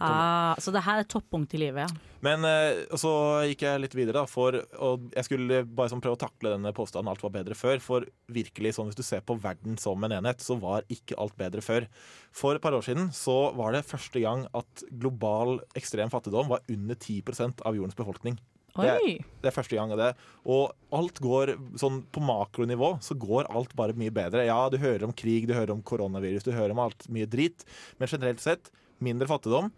[0.00, 2.14] Ah, så det her er toppunkt i livet, ja.
[2.24, 3.10] Men eh, så
[3.48, 6.72] gikk jeg litt videre, da, for og jeg skulle bare sånn prøve å takle denne
[6.76, 7.80] påstanden alt var bedre før.
[7.84, 11.36] For virkelig, sånn hvis du ser på verden som en enhet, så var ikke alt
[11.40, 11.88] bedre før.
[12.36, 16.64] For et par år siden så var det første gang at global ekstrem fattigdom var
[16.70, 18.40] under 10% av jordens befolkning.
[18.78, 19.16] Oi!
[19.42, 20.10] Det er første gang av det.
[20.46, 24.46] Og alt går sånn på makronivå, så går alt bare mye bedre.
[24.46, 27.64] Ja, du hører om krig, du hører om koronavirus, du hører om alt mye drit.
[27.98, 28.70] Men generelt sett
[29.02, 29.70] mindre fattigdom,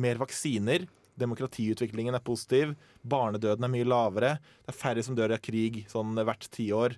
[0.00, 0.86] mer vaksiner.
[1.16, 2.74] Demokratiutviklingen er positiv.
[3.02, 4.36] Barnedøden er mye lavere.
[4.64, 6.96] Det er færre som dør av krig sånn hvert tiår.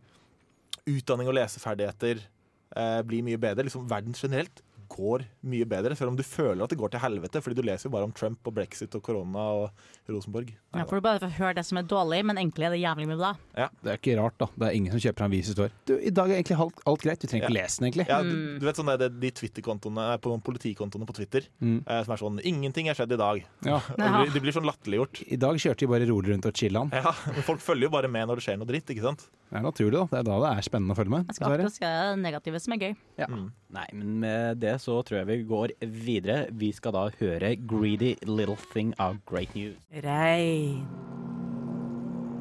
[0.88, 3.66] Utdanning og leseferdigheter eh, blir mye bedre.
[3.68, 7.42] Liksom Verden generelt går mye bedre, selv om du føler at det går til helvete.
[7.44, 9.70] Fordi du leser jo bare om Trump og brexit og korona og
[10.08, 10.50] Rosenborg.
[10.74, 13.06] Ja, for du bare får høre det som er dårlig, men egentlig er det jævlig
[13.10, 13.32] mye bra.
[13.54, 14.46] Det er ikke rart, da.
[14.56, 15.70] Det er ingen som kjøper en avis i år.
[15.88, 17.62] Du, i dag er egentlig alt, alt greit, du trenger ikke Ja.
[17.62, 18.06] lese den, egentlig.
[18.08, 21.82] Ja, du, du vet sånn det, De Twitter-kontoene eh, på politikontoene på Twitter Mm.
[21.86, 23.44] eh, som er sånn 'Ingenting er skjedd i dag'.
[23.64, 23.76] Ja.
[23.76, 25.22] Og de, blir- de blir sånn latterliggjort.
[25.32, 26.92] I dag kjørte de bare rolig rundt og chilla'n.
[26.92, 28.86] Ja, men folk følger jo bare med når det skjer noe dritt.
[28.88, 29.28] ikke sant?
[29.48, 30.04] Det er naturlig, da.
[30.10, 31.30] Det er da det er spennende å følge med.
[31.30, 32.96] Jeg skal akkurat si det negative som er gøy.
[33.32, 33.46] Mm.
[33.78, 35.72] Nei, men med det så tror jeg vi går
[36.04, 36.36] videre.
[36.52, 39.80] Vi skal da høre 'Greedy Little Thing' av Great News.
[40.04, 40.84] Regn.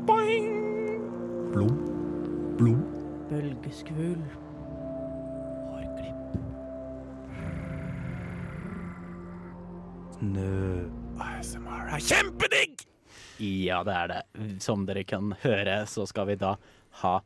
[0.08, 0.52] Boing!
[1.56, 1.80] Blom.
[2.60, 2.84] Blom.
[3.32, 4.20] bølgeskvul.
[10.17, 10.89] Snø.
[11.22, 12.82] ASMR er kjempedigg!
[13.38, 14.22] Ja, det er det.
[14.63, 16.56] Som dere kan høre, så skal vi da
[17.03, 17.17] ha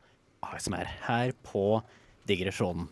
[0.51, 1.81] ASMR her på
[2.29, 2.89] digresjonen.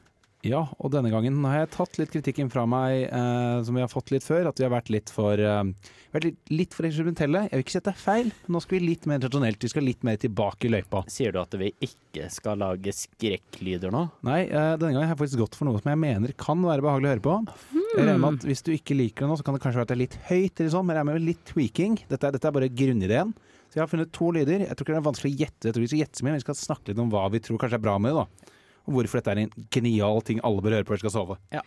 [0.47, 3.89] Ja, og denne gangen har jeg tatt litt kritikken fra meg eh, som vi har
[3.91, 4.47] fått litt før.
[4.47, 7.41] At vi har vært litt for, eh, vært litt, litt for eksperimentelle.
[7.49, 9.65] Jeg vil ikke si at det er feil, men nå skal vi litt mer tradisjonelt.
[9.67, 11.03] Vi skal litt mer tilbake i løypa.
[11.11, 14.05] Sier du at vi ikke skal lage skrekklyder nå?
[14.29, 16.87] Nei, eh, denne gangen har jeg faktisk gått for noe som jeg mener kan være
[16.87, 17.35] behagelig å høre på.
[17.75, 19.89] Jeg regner med at Hvis du ikke liker det nå, så kan det kanskje være
[19.89, 21.99] at det er litt høyt, eller sånn, men jeg regner med litt tweaking.
[22.07, 23.35] Dette er, dette er bare grunnideen.
[23.69, 24.63] Så jeg har funnet to lyder.
[24.65, 26.33] Jeg tror ikke det er vanskelig å gjette, jeg tror vi skal gjette så mye,
[26.33, 28.23] men vi skal snakke litt om hva vi tror kanskje er bra med det.
[28.23, 28.55] da.
[28.89, 31.37] Og hvorfor dette er en genial ting alle bør høre på når de skal sove.
[31.53, 31.61] Ja.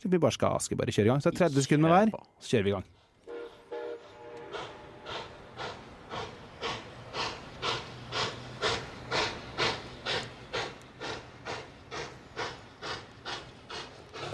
[0.00, 1.20] Så vi bare skal, skal bare kjøre i gang.
[1.20, 2.90] Så det er 30 sekunder med hver, så kjører vi i gang.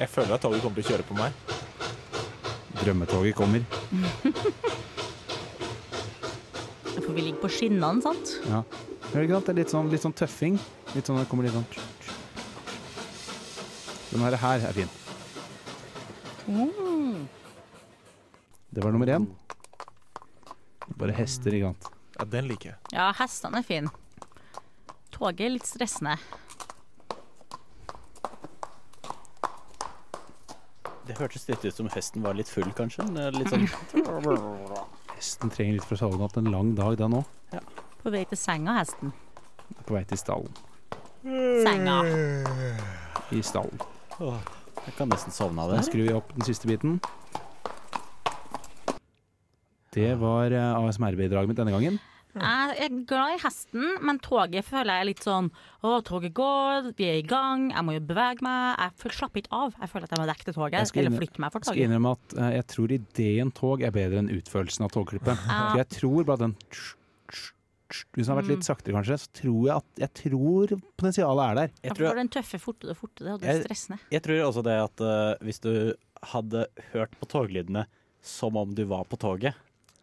[0.01, 1.35] Jeg føler at toget kommer til å kjøre på meg.
[2.81, 3.67] Drømmetoget kommer.
[7.11, 8.37] For vi ligger på skinnene, sant?
[8.47, 8.61] Ja.
[9.11, 9.47] Hører du ikke sant?
[9.49, 10.59] Det er litt sånn, litt sånn tøffing.
[10.95, 11.67] Litt sånn, det kommer litt sånn
[14.13, 14.93] Den her, er fin.
[18.71, 19.27] Det var nummer én.
[21.03, 21.91] Bare hester, ikke sant.
[22.15, 22.79] Ja, Den liker jeg.
[22.95, 23.91] Ja, hestene er fine.
[25.11, 26.15] Toget er litt stressende.
[31.11, 33.11] Det hørtes litt ut som hesten var litt full, kanskje.
[33.35, 33.67] Litt sånn
[35.21, 36.17] Hesten trenger litt for å sove.
[36.33, 37.19] Den en lang dag, da nå.
[38.01, 39.11] På vei til senga, hesten.
[39.85, 40.55] På vei til stallen.
[41.61, 41.99] Senga.
[43.29, 43.83] I stallen.
[44.17, 45.83] Jeg kan nesten sovne av det.
[45.83, 46.97] Da skrur vi opp den siste biten.
[49.93, 52.01] Det var eh, ASMR-bidraget mitt denne gangen.
[52.35, 55.49] Jeg er glad i hesten, men toget føler jeg er litt sånn
[55.83, 58.77] Å, toget går, vi er i gang, jeg må jo bevege meg.
[58.79, 59.75] Jeg føler- slapper ikke av.
[59.81, 61.71] Jeg føler at jeg må dekke til Jeg toget, skal eller flytte meg for Jeg
[61.75, 65.37] skal innrømme at eh, jeg tror ideen tog er bedre enn utførelsen av togklippet.
[65.43, 66.57] For jeg tror bare den
[68.15, 71.55] Hvis den har vært litt saktere, kanskje, så tror jeg at Jeg tror potensialet er
[71.59, 71.73] der.
[71.83, 73.99] Jeg Jeg tror, den tøffe fortede, og det er Jeg- stressende.
[74.13, 77.87] jeg tror også det at uh, hvis du hadde hørt på toglydene
[78.23, 79.55] som om du var på toget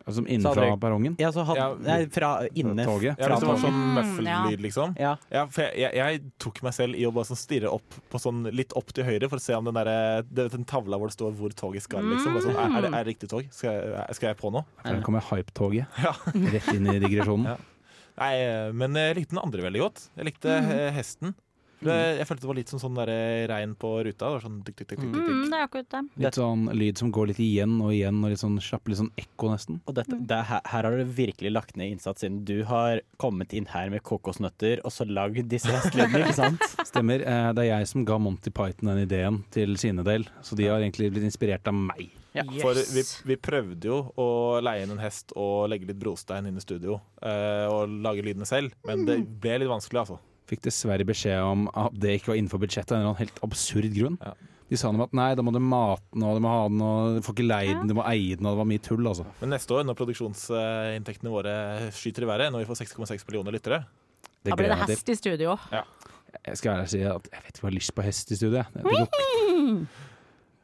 [0.08, 1.15] Altså Så innenfra jeg- perrongen.
[1.20, 3.17] Ja, så hadde, Ja, nei, fra inne toget.
[3.20, 4.96] Ja, Fra det var sånn Mm, møffellyd, liksom.
[4.98, 5.17] Ja.
[5.30, 8.22] Ja, for jeg, jeg, jeg tok meg selv i å bare sånn stirre opp på
[8.24, 11.17] sånn litt opp til høyre for å se om den, der, den tavla hvor det
[11.17, 12.08] står hvor toget skal.
[12.08, 12.34] Liksom.
[12.34, 13.50] Bare sånn, er, er, det, er det riktig tog?
[13.52, 14.63] Skal jeg, skal jeg på nå?
[14.84, 15.88] Der kommer hype-toget.
[16.02, 16.13] Ja.
[16.56, 17.48] Rett inn i digresjonen.
[17.58, 17.58] Ja.
[18.17, 20.00] Nei, men jeg likte den andre veldig godt.
[20.17, 20.72] Jeg likte mm.
[20.96, 21.36] hesten.
[21.78, 22.98] For det- Jeg følte det var litt som sånn
[23.48, 24.18] regn på ruta.
[24.18, 26.02] Det var sånn dykk, dykk, dykk, dykk, dykk, Mm, det er akkurat det.
[26.26, 29.12] Litt sånn lyd som går litt igjen og igjen, og litt sånn slapp, litt sånn
[29.18, 29.80] ekko nesten.
[29.88, 33.02] Og dette, det er, her, her har du virkelig lagt ned innsats siden du har
[33.20, 36.60] kommet inn her med kokosnøtter og så lagd disse hestelydene, ikke sant?
[36.90, 37.22] Stemmer.
[37.22, 40.66] Eh, Det er jeg som ga Monty Python den ideen til sine del, så de
[40.68, 42.10] har egentlig blitt inspirert av meg.
[42.62, 46.58] For vi, vi prøvde jo å leie inn en hest og legge litt brostein inn
[46.58, 50.20] i studio eh, og lage lydene selv, men det ble litt vanskelig, altså.
[50.47, 53.41] Fikk dessverre beskjed om at det ikke var innenfor budsjettet av en eller annen helt
[53.43, 54.17] absurd grunn.
[54.23, 54.33] Ja.
[54.67, 56.63] De sa noe om at nei, da må du mate den, og du må ha
[56.67, 58.81] den, og du får ikke leie den, du må eie den, og det var mye
[58.83, 59.23] tull, altså.
[59.39, 61.53] Men neste år, når produksjonsinntektene våre
[61.95, 63.79] skyter i været, når vi får 6,6 millioner lyttere
[64.43, 65.55] Da blir det hest i studio.
[65.71, 68.38] Jeg skal ærlig si at jeg vet ikke hva jeg har lyst på hest i
[68.39, 68.57] studio.
[68.57, 69.88] Det, det, luk-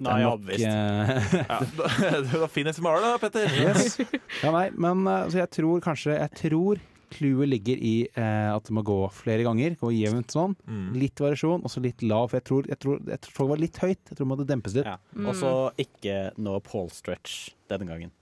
[0.03, 0.65] Nei, er nok overbevist.
[0.67, 1.89] eh, ja, da,
[2.27, 3.47] Det var fin SMR, da, Petter.
[3.61, 3.95] Yes.
[4.43, 6.81] Ja, nei, men eh, så jeg tror kanskje Jeg tror
[7.13, 9.77] clouet ligger i eh, at det må gå flere ganger.
[9.79, 10.57] Gå jevnt sånn.
[10.67, 10.89] Mm.
[10.97, 12.31] Litt variasjon, og så litt lav.
[12.31, 14.01] For jeg tror, jeg tror, jeg tror det var litt høyt.
[14.01, 14.89] Jeg tror det måtte dempes litt.
[14.89, 14.97] Ja.
[15.23, 18.13] Og så ikke noe pole stretch denne gangen.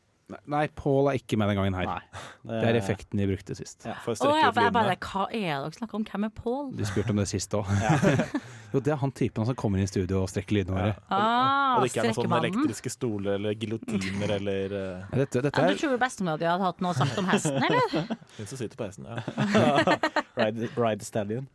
[0.51, 1.89] Nei, Paul er ikke med den gangen her.
[1.89, 2.21] Nei.
[2.61, 3.85] Det er effekten de brukte sist.
[3.87, 3.95] Ja.
[4.03, 4.95] For å ja, for jeg bare.
[5.01, 6.05] Hva er det dere snakker om?
[6.07, 6.71] Hvem er Paul?
[6.77, 7.69] De spurte om det sist òg.
[8.73, 10.95] jo, det er han typen som kommer inn i studio og strekker lydene våre.
[11.11, 15.43] Ah, Og det ikke er noen sånne elektriske stoler eller giljotiner eller uh, Ja, Dette,
[15.47, 18.13] dette Ja, er du tror bestemora di hadde hatt noe sagt om hesten, eller?
[18.37, 19.07] hun som sitter på hesten.
[19.11, 19.97] Ja.
[20.41, 21.49] Ride, ride stallion.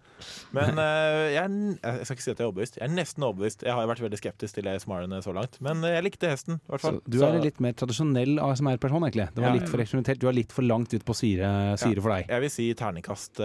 [0.57, 2.79] Men uh, jeg, er, jeg skal ikke si at jeg er overbevist.
[2.81, 3.65] Jeg er nesten overbevist.
[3.67, 6.61] Jeg har vært veldig skeptisk til ASMR-ene så langt, men eh, jeg likte hesten.
[6.61, 9.29] i hvert så du er en litt mer tradisjonell ASMR-person, egentlig.
[9.35, 9.59] Det var Ja.
[9.61, 10.21] litt for eksperimentelt.
[10.23, 11.51] Du er litt for langt ut på syre,
[11.81, 12.31] syre for deg.
[12.33, 13.43] Jeg vil si terningkast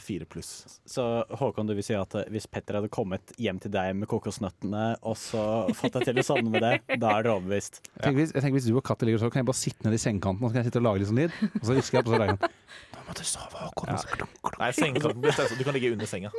[0.00, 0.52] fire uh, pluss.
[0.88, 1.06] Så
[1.40, 4.84] Håkon, du vil si at eh, hvis Petter hadde kommet hjem til deg med kokosnøttene,
[5.06, 5.42] og så
[5.76, 7.82] fått deg til å sovne med det, da er du overbevist?
[7.94, 9.60] Jeg tenker, hvis, jeg tenker Hvis du og Katte ligger og sover, kan jeg bare
[9.60, 11.36] sitte ned i sengekanten og så kan jeg sitte og lage litt sånn lyd.
[11.50, 12.56] Og så hvisker jeg opp, og så lager jeg
[12.94, 13.90] Nå må du sove, Håkon.
[13.90, 14.58] og så klunk, klunk.
[14.60, 15.58] Nei, sengekanten blir stressa.
[15.58, 16.30] Du kan ligge under senga.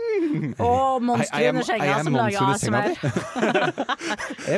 [0.62, 2.89] Og monster Er under er senga som lager ASMR.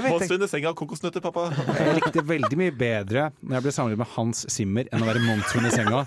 [0.09, 1.47] Monster under senga, kokosnøtter, pappa.
[1.79, 5.23] jeg likte veldig mye bedre når jeg ble sammenlignet med Hans Zimmer enn å være
[5.25, 6.03] monster under senga.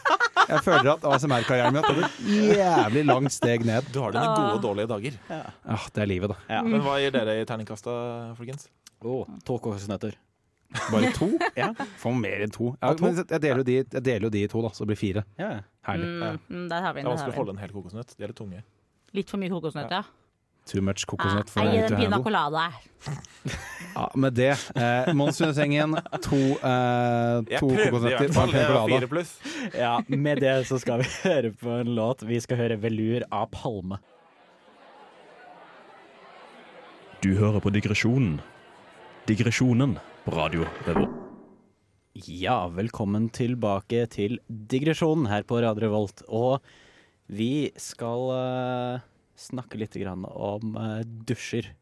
[0.47, 2.21] Jeg føler at ASMR-karrieren min har tatt et
[2.61, 3.89] jævlig langt steg ned.
[3.95, 5.17] Du har dine gode og dårlige dager.
[5.33, 6.39] Ja, det er livet, da.
[6.59, 6.61] Ja.
[6.67, 7.97] Men hva gir dere i terningkasta,
[8.39, 8.69] folkens?
[9.03, 10.15] Oh, to kokosnøtter.
[10.91, 11.29] Bare to?
[11.61, 11.71] Ja.
[12.01, 12.73] Få mer enn to.
[12.83, 14.93] Ja, men jeg, deler jo de, jeg deler jo de i to, da, så det
[14.93, 15.23] blir fire.
[15.41, 15.51] Ja.
[15.87, 16.09] Herlig.
[16.11, 18.15] Mm, mm, der har vi Det er vanskelig å holde en hel kokosnøtt.
[18.17, 18.63] De er litt tunge.
[19.17, 20.03] Litt for mye kokosnøtt, ja.
[20.67, 22.65] Too much kokosnøtt for Jeg gir to en pina colada.
[23.95, 24.51] Ja, med det.
[24.75, 29.25] Eh, Mons under sengen, to, eh, to kokosnøtter og en Jeg colada.
[29.79, 32.27] ja, med det så skal vi høre på en låt.
[32.27, 34.01] Vi skal høre 'Velur' av Palme.
[37.23, 38.41] Du hører på Digresjonen
[39.27, 41.15] Digresjonen på Radio Revolt.
[42.27, 46.23] Ja, velkommen tilbake til digresjonen her på Radio Revolt.
[46.29, 46.61] Og
[47.27, 49.05] vi skal uh,
[49.39, 51.73] snakke litt grann om uh, dusjer.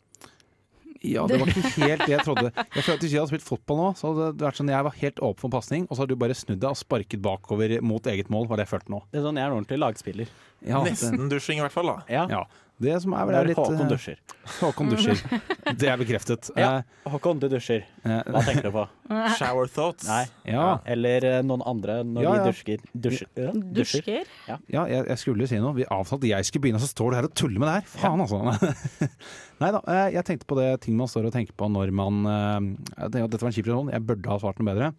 [1.05, 2.49] Ja, det var ikke helt det jeg trodde.
[2.49, 4.95] Jeg følte Hvis jeg hadde spilt fotball nå, så hadde det vært sånn jeg var
[5.03, 8.09] helt åpen for pasning, og så hadde du bare snudd deg og sparket bakover mot
[8.09, 9.03] eget mål, var det jeg følte nå.
[9.13, 10.33] Det er sånn jeg er en ordentlig lagspiller.
[10.65, 11.87] Ja, Nesten dusjing, i hvert fall.
[11.93, 12.43] da Ja, ja.
[12.81, 14.19] det som er vel det er litt Håkon eh, dusjer.
[14.61, 15.21] Håkon dusjer.
[15.81, 16.49] Det er bekreftet.
[16.61, 16.71] Ja.
[16.81, 17.85] Eh, Håkon, du dusjer.
[18.05, 18.83] eh, Hva tenker du på?
[19.39, 20.07] Shower thoughts.
[20.09, 20.25] Nei.
[20.53, 22.43] ja, Eller noen andre når Ja, ja.
[22.45, 22.83] de dusjer.
[23.07, 23.29] Dusjer.
[23.37, 24.05] Ja, dusjer.
[24.09, 24.33] Dusker.
[24.73, 25.73] ja jeg, jeg skulle si noe.
[25.79, 27.89] Vi avtalte at jeg skulle begynne, så står du her og tuller med det her.
[27.95, 28.41] Faen, altså.
[29.63, 29.81] Nei da.
[30.17, 32.25] Jeg tenkte på det ting man står og tenker på når man
[32.99, 33.93] dette var en kjip situasjon.
[33.95, 34.91] Jeg burde ha svart noe bedre.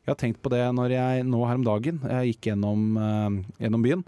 [0.00, 2.86] Jeg har tenkt på det når jeg nå her om dagen Jeg gikk gjennom,
[3.60, 4.04] gjennom byen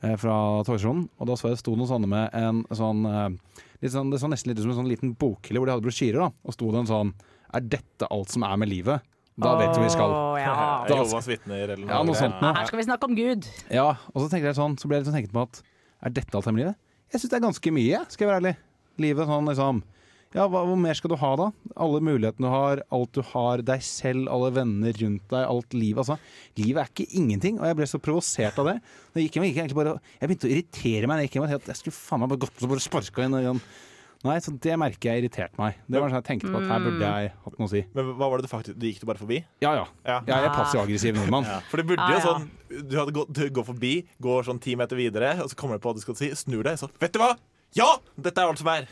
[0.00, 3.92] fra togstasjonen, og da så jeg det sto noen sånne med en sånn, eh, litt
[3.94, 6.20] sånn Det så nesten litt ut som en sånn liten bokhylle hvor de hadde brosjyrer,
[6.22, 6.30] da.
[6.46, 7.12] Og sto det en sånn
[7.54, 9.00] Er dette alt som er med livet?
[9.38, 10.10] Da vet hvor vi skal.
[10.42, 10.54] Ja.
[10.88, 11.92] Da- Jovas vitner eller noe.
[11.94, 12.40] Ja, noe sånt.
[12.42, 13.46] Her skal vi snakke om Gud.
[13.70, 15.62] Ja, og så tenker jeg sånn, så ble jeg litt sånn tenkt på at
[16.02, 16.76] Er dette alt her med livet?
[17.12, 18.56] Jeg syns det er ganske mye, skal jeg være ærlig.
[18.98, 19.82] Livet sånn liksom
[20.36, 21.48] Ja, hva, hvor mer skal du ha, da?
[21.80, 26.02] Alle mulighetene du har, alt du har, deg selv, alle venner rundt deg, alt livet.
[26.04, 26.18] Altså,
[26.60, 28.78] livet er ikke ingenting, og jeg ble så provosert av det.
[29.14, 31.24] Da gikk jeg, gikk egentlig bare, jeg begynte å irritere meg.
[31.24, 33.38] Jeg, gikk at jeg skulle faen meg bare gått og bare sparka inn.
[33.40, 33.62] og.
[34.26, 35.76] Nei, så det merker jeg irriterte meg.
[35.86, 37.82] Det var sånn jeg tenkte på at her burde jeg hatt noe å si.
[37.94, 39.38] Men hva var det du faktisk Du gikk du bare forbi?
[39.62, 39.84] Ja ja.
[40.02, 40.16] Ja.
[40.26, 41.46] ja jeg er passiv-aggressiv nordmann.
[41.70, 42.48] For det burde Ja, jo sånn
[42.90, 43.92] Du hadde gått, du går forbi,
[44.26, 46.66] går sånn ti meter videre, og så kommer du på hva du skal si, snur
[46.66, 47.36] deg, så Vet du hva?
[47.76, 47.88] Ja!
[48.16, 48.86] Dette er alt som er!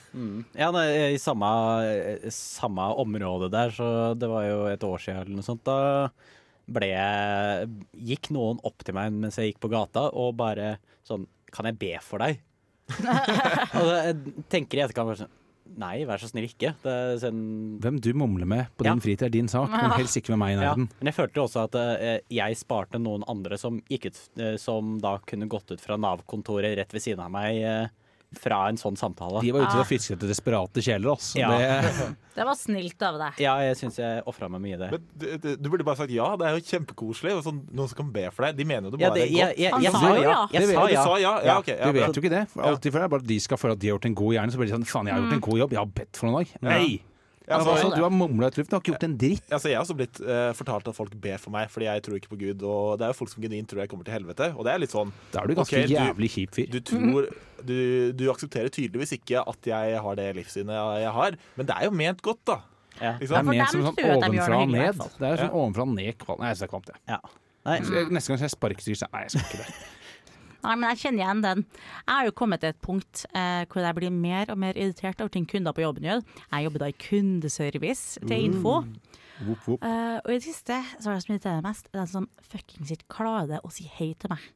[0.59, 1.49] Ja, nei, I samme,
[1.89, 5.65] eh, samme område der, så det var jo et år siden eller noe sånt.
[5.67, 6.11] Da
[6.67, 7.71] ble jeg
[8.11, 11.79] Gikk noen opp til meg mens jeg gikk på gata og bare sånn Kan jeg
[11.79, 12.41] be for deg?
[12.99, 15.35] og da, jeg tenker i etterkant bare sånn
[15.77, 16.71] Nei, vær så snill ikke.
[16.81, 17.41] Det er sånn,
[17.83, 18.93] Hvem du mumler med på Ja.
[18.95, 20.75] din fritid er din sak, men helst ikke med meg i ja.
[20.79, 24.95] Men jeg følte også at uh, jeg sparte noen andre som gikk ut uh, Som
[25.03, 27.89] da kunne gått ut fra Nav-kontoret rett ved siden av meg eh,
[28.37, 29.41] fra en sånn samtale.
[29.41, 29.81] De var ute Ah.
[29.81, 31.39] og fisket etter desperate kjeler, altså.
[31.39, 31.51] Ja.
[31.57, 33.39] Det, Det var snilt av deg.
[33.41, 34.91] Ja, jeg syns jeg ofra meg mye i det.
[34.93, 36.27] Men du, du, du burde bare sagt ja.
[36.37, 37.33] Det er jo kjempekoselig.
[37.47, 38.59] Sånn, noen som kan be for deg.
[38.59, 39.63] De mener jo det Ja, bare det, er jeg, godt.
[39.63, 40.29] jeg, Han sa jo ja.
[40.29, 40.47] ja.
[40.53, 41.03] Jeg Du sa ja.
[41.07, 41.35] sa ja?
[41.47, 41.79] Ja, Okay.
[41.81, 42.45] Ja, du vet jo ikke det.
[42.53, 44.53] For alltid for deg, bare de skal føle at de har gjort en god gjerning,
[44.53, 46.29] så blir de sånn faen, jeg har gjort en god jobb, jeg har bedt for
[46.29, 46.57] noen dag.
[46.69, 46.89] Nei!
[47.47, 49.45] Ja, Altså, altså, du har mumla ut luft, du har ikke gjort en dritt.
[49.55, 52.17] Altså, jeg har også blitt uh, fortalt at folk ber for meg fordi jeg tror
[52.19, 52.65] ikke på Gud.
[52.67, 54.49] Og det er jo folk som genuint tror jeg kommer til helvete.
[54.59, 56.67] Og det er litt sånn Da er du ganske okay, jævlig kjip fyr.
[56.75, 57.29] Du tror
[57.65, 61.85] du, du aksepterer tydeligvis ikke at jeg har det livssynet jeg har, men det er
[61.89, 62.59] jo ment godt, da.
[63.01, 63.15] Ja.
[63.21, 65.03] Ikke Det er ment som sånn ovenfra og ned.
[65.19, 65.53] Det er sånn Ja.
[65.53, 66.41] ovenfra og ned-kvalm.
[66.41, 67.21] Nei, jeg er kvalmt, jeg.
[67.67, 69.75] Neste gang skal jeg sparke styr, så Nei, jeg skal ikke det.
[70.67, 71.61] Nei, men jeg kjenner igjen den.
[72.07, 75.21] Jeg har jo kommet til et punkt eh, hvor jeg blir mer og mer irritert
[75.21, 76.25] over ting kunder på jobben gjør.
[76.51, 78.81] Jeg jobber da i kundeservice til Info.
[79.45, 79.85] Whoop, whoop.
[79.85, 83.11] Eh, og i det siste så er det som irriterer mest, den som fuckings ikke
[83.19, 84.47] klarer det å si hei til meg.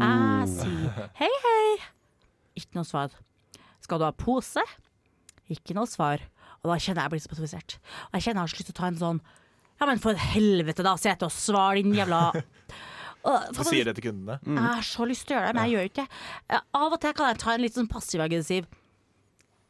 [0.00, 1.66] Jeg sier hei, hei.
[2.58, 3.14] Ikke noe svar.
[3.82, 4.62] Skal du ha pose?
[5.52, 6.22] Ikke noe svar.
[6.62, 7.78] Og da kjenner jeg blir så provosert.
[8.10, 9.22] Og jeg kjenner jeg har så lyst til å ta en sånn
[9.80, 10.92] Ja, men for helvete, da!
[11.00, 12.20] Sett og svar, din jævla
[13.26, 14.36] Og- Du sier det til kundene.
[14.44, 16.60] jeg har så lyst til å gjøre det, men jeg gjør ikke det.
[16.74, 18.66] Av og til kan jeg ta en litt sånn passiv-aggressiv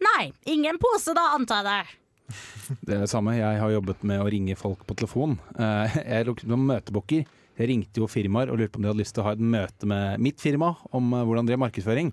[0.03, 1.99] Nei, ingen pose da, antar jeg det.
[2.88, 3.35] Det er det samme.
[3.37, 5.37] Jeg har jobbet med å ringe folk på telefon.
[5.61, 7.27] Eh, Jeg lukket noen møtebooker.
[7.61, 9.42] Jeg ringte jo firmaer og lurte på om de hadde lyst til å ha et
[9.45, 12.11] møte med mitt firma om eh, hvordan de har markedsføring.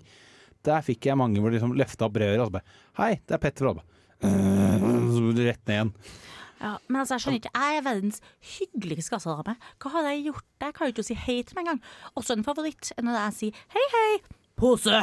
[0.66, 3.36] Der fikk jeg mange hvor de liksom løfta opp brødet og så bare Hei, det
[3.36, 3.70] er Petter.
[4.20, 5.94] Eh, Så rett ned igjen.
[6.60, 8.18] Ja, men altså, jeg skjønner ikke, jeg er verdens
[8.58, 9.54] hyggeligste kassadame.
[9.80, 10.44] Hva har jeg gjort?
[10.60, 11.80] Jeg klarer ikke å si hei til meg engang.
[12.20, 14.12] Også en favoritt når jeg sier hei, hei,
[14.60, 15.00] pose.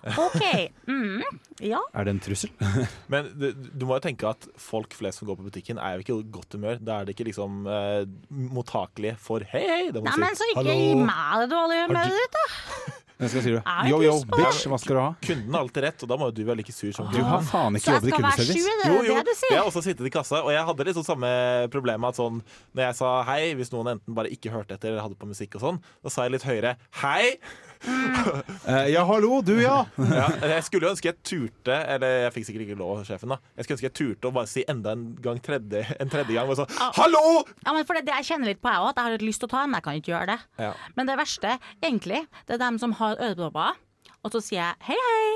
[0.00, 0.44] OK.
[0.90, 1.22] Mm,
[1.62, 1.78] ja.
[1.94, 2.50] Er det en trussel?
[3.12, 6.04] Men du, du må jo tenke at folk flest som går på butikken, er jo
[6.04, 6.80] ikke i godt humør.
[6.82, 9.84] Da er det ikke liksom eh, mottakelige for hei, hei.
[9.94, 10.22] Nei, si.
[10.22, 12.98] men så ikke gi meg det dårlige humøret ditt, da.
[13.20, 13.62] Jeg skal si det.
[13.90, 15.08] Yo, yo, bitch, hva skal du ha?
[15.24, 17.42] kunden har alltid rett, og da må jo du være like sur som Du har
[17.46, 18.76] faen ikke jobbet i kundeservice.
[18.88, 19.16] Jo, jo,
[19.50, 21.32] jeg har også sittet i kassa, og jeg hadde sånn samme
[21.72, 22.40] problem at sånn
[22.74, 25.58] Når jeg sa hei, hvis noen enten bare ikke hørte etter eller hadde på musikk
[25.60, 27.36] og sånn, da sa jeg litt høyere hei.
[27.80, 29.86] Eh, ja, hallo, du ja!
[29.96, 33.32] Ja, jeg skulle jo ønske jeg turte, eller jeg fikk sikkert ikke lov av sjefen,
[33.32, 33.38] da.
[33.56, 36.50] Jeg skulle ønske jeg turte å bare si enda en gang tredje, en tredje gang.
[36.52, 37.22] Og sånn hallo!
[37.64, 39.26] Ja, men for det, det jeg kjenner litt på, jeg òg, at jeg har litt
[39.30, 40.38] lyst til å ta den, men jeg kan ikke gjøre det.
[40.66, 40.70] Ja.
[40.98, 43.80] Men det verste, egentlig, det er dem som har ørepropper,
[44.20, 45.32] og så sier jeg hei, hei,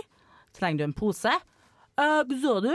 [0.59, 1.33] trenger du en pose?
[1.94, 2.72] «Eh, så du?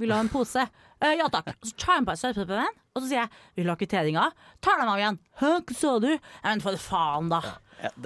[0.00, 0.62] Vil du ha en pose?
[1.00, 1.54] «Eh, ja takk.
[1.56, 4.26] Og så tar jeg på meg min, og så sier jeg vil du ha kvitteringa?'
[4.60, 5.18] Tar dem av igjen.
[5.40, 6.08] Hæ, hva sa du?
[6.12, 7.40] Ja, men for faen, da.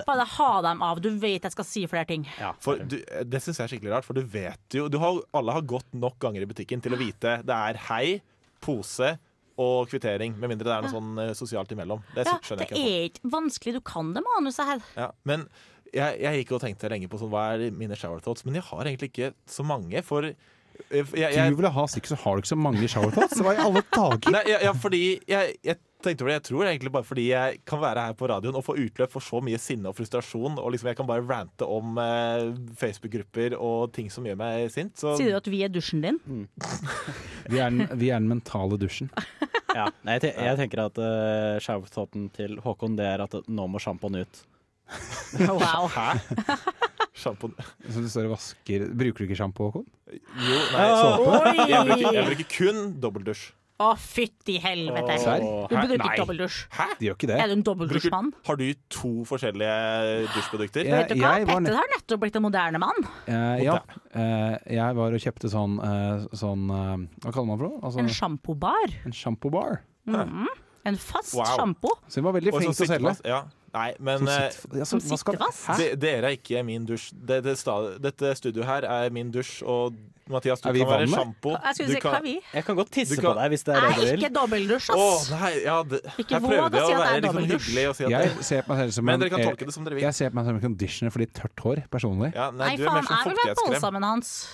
[0.07, 1.01] Bare ha dem av.
[1.03, 2.25] Du vet jeg skal si flere ting.
[2.63, 5.53] For du, Det syns jeg er skikkelig rart, for du vet jo du har, Alle
[5.57, 8.21] har gått nok ganger i butikken til å vite det er hei,
[8.63, 9.17] pose
[9.59, 10.35] og kvittering.
[10.39, 12.01] Med mindre det er noe sånn eh, sosialt imellom.
[12.15, 12.95] Det Ja, skjønner det jeg ikke.
[12.95, 13.75] er ikke vanskelig.
[13.75, 14.81] Du kan det manuset her.
[14.97, 15.49] Ja, men
[15.95, 18.67] jeg, jeg gikk og tenkte lenge på sånn, hva er mine shower thoughts, men jeg
[18.71, 20.03] har egentlig ikke så mange.
[20.07, 20.31] For
[20.91, 23.41] jeg, jeg, Du ville ha sikkert, så har du ikke så mange shower thoughts.
[23.43, 24.31] Hva i alle dager?
[24.35, 26.37] Nei, ja, ja, fordi jeg, jeg tenkte over det.
[26.39, 29.25] Jeg tror egentlig bare fordi jeg kan være her på radioen og få utløp for
[29.25, 32.51] så mye sinne og frustrasjon, og liksom jeg kan bare rante om eh,
[32.81, 34.97] Facebook-grupper og ting som gjør meg sint.
[35.01, 36.21] Så Sier du at vi er dusjen din?
[37.53, 39.11] Vi er den, vi er den mentale dusjen.
[39.77, 39.91] Ja.
[40.07, 44.39] Jeg, jeg tenker at uh, showerpoten til Håkon det er at nå må sjampoen ut.
[45.51, 45.89] Wow.
[47.15, 47.51] sjampo
[47.91, 49.87] Så du står og vasker Bruker du ikke sjampo, Håkon?
[50.15, 51.37] Jo, nei, såpe?
[51.41, 51.69] Oi!
[51.73, 53.45] jeg bruker, jeg bruker kun dobbeldusj.
[53.83, 55.17] Å, fytti helvete.
[55.19, 55.43] Serr?
[55.43, 56.07] Du bruker Nei.
[56.07, 56.59] ikke dobbeldusj.
[57.01, 57.39] De gjør ikke det.
[57.43, 58.29] Er du en dobbeldusjmann?
[58.47, 58.63] Har du
[58.95, 59.73] to forskjellige
[60.37, 60.87] dusjprodukter?
[60.87, 61.01] Ja.
[61.01, 61.33] Vet du hva?
[61.41, 63.03] jeg var Petter har nettopp blitt en moderne mann.
[63.27, 63.75] Eh, ja.
[64.15, 67.81] Eh, jeg var og kjøpte sånn, eh, sånn eh, Hva kaller man for noe?
[67.83, 68.95] Altså, En sjampobar.
[69.11, 69.81] en sjampobar.
[70.07, 70.47] Mhm.
[70.87, 71.51] En fast Wow.
[71.57, 71.91] sjampo.
[72.07, 73.17] Så hun var veldig Og flink til å selge.
[73.27, 73.43] Ja.
[73.75, 75.81] Nei, men Som eh, sitter- ja, som skal- sitter fast.
[75.81, 77.09] De, dere er ikke min dusj.
[77.13, 79.97] Det, det sta, dette studioet her er min dusj, og
[80.31, 81.51] Mathias, du kan være sjampo.
[81.59, 83.95] Jeg Du si kan- Jeg kan godt tisse kan- på deg hvis det er det
[83.97, 84.23] du vil.
[84.23, 85.31] ikke dobbeldusj, Å ass.
[85.35, 87.97] nei, ja, det, Ikke jeg prøvde å si å er være litt sånn hyggelig og
[87.97, 89.85] si at Jeg ser på meg selv som Men en, dere kan tolke det som
[89.85, 90.03] dere vil.
[90.07, 92.33] Jeg ser på meg som en conditioner for litt tørt hår, personlig.
[92.35, 94.49] Ja, nei, Nei, du er faen, mer som jeg vil være balsamen hans.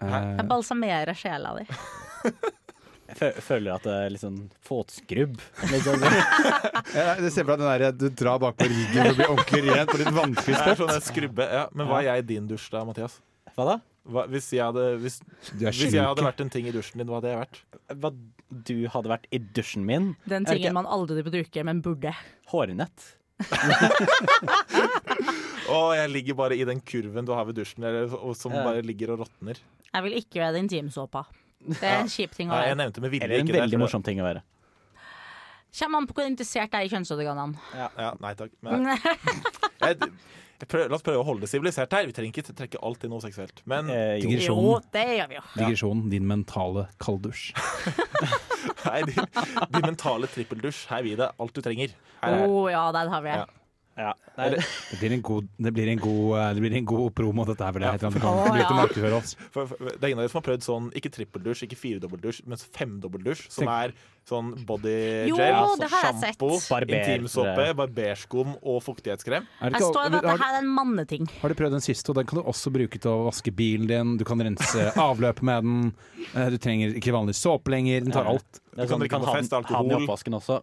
[0.00, 1.66] Eh, Jeg balsamerer sjela di.
[3.08, 5.38] Jeg føler at det er litt sånn fåtskrubb.
[5.70, 6.02] Litt sånn,
[6.98, 9.28] ja, det ser for deg den der du drar bak på ryggen for å bli
[9.32, 10.82] ordentlig ren på litt vanskelig spot.
[10.82, 11.48] sånn skrubbe.
[11.48, 13.16] Ja, men hva er jeg i din dusj da, Mathias?
[13.58, 13.76] hva da?
[14.08, 15.18] Hva, hvis, jeg hadde, hvis,
[15.58, 17.58] hvis jeg hadde vært en ting i dusjen din, hva hadde jeg vært?
[18.00, 18.10] Hva
[18.68, 20.14] du hadde vært i dusjen min?
[20.30, 22.14] Den tingen man aldri bruker, men burde.
[22.52, 23.14] Hårnett.
[25.68, 29.12] Å, jeg ligger bare i den kurven du har ved dusjen, eller, som bare ligger
[29.14, 29.60] og råtner.
[29.90, 31.26] Jeg vil ikke være intimsåpa.
[31.58, 32.78] Det er en kjip ting å Nei, jeg være.
[32.84, 34.42] nevnte med vilje Eller en ikke veldig for morsom ting å være.
[35.78, 37.58] Kommer an på hvor interessert jeg er i kjønnsorganene.
[37.76, 38.54] Ja, nei takk.
[38.64, 38.86] Men,
[39.84, 42.06] jeg, jeg prøver, la oss prøve å holde det sivilisert her.
[42.08, 43.60] Vi trenger ikke trekke alt i noe seksuelt.
[43.68, 44.30] Men Eh, jo.
[44.30, 44.62] Digresjon.
[44.64, 45.44] Jo, det gjør vi jo.
[45.58, 47.52] Digresjonen, din mentale kalddusj.
[48.88, 49.20] nei, din,
[49.76, 50.86] din mentale trippeldusj.
[50.94, 51.94] Her vil det alt du trenger.
[52.22, 52.72] Her Å er.
[52.72, 53.38] ja, der har vi det.
[53.44, 53.57] Ja.
[53.98, 54.12] Ja.
[54.38, 57.66] Det blir en god, det blir en god, eh, det blir en god promo, dette
[57.66, 57.80] her.
[57.82, 57.96] Ja.
[57.98, 62.44] For, for, det er ingen av dere som har prøvd sånn ikke trippeldusj, ikke firedobbeldusj,
[62.46, 63.48] men femdobbeldusj.
[63.50, 63.94] Som er
[64.28, 64.92] sånn body
[65.32, 65.34] gel,
[65.80, 66.50] det har sjampo,
[66.84, 69.46] intimsåpe, barberskum og fuktighetskrem.
[69.64, 71.26] Er det Jeg står ved at det her er en manneting.
[71.40, 72.10] har du prøvd den siste?
[72.12, 74.16] og Den kan du også bruke til å vaske bilen din.
[74.20, 75.92] Du kan rense avløpet med den.
[76.34, 78.04] Eh, Du trenger ikke vanlig såpe lenger.
[78.04, 78.46] Den tar alt.
[78.52, 80.06] Det Du kan sånn, drikke på fest, den- ha den i alkohol.
[80.06, 80.62] oppvasken også.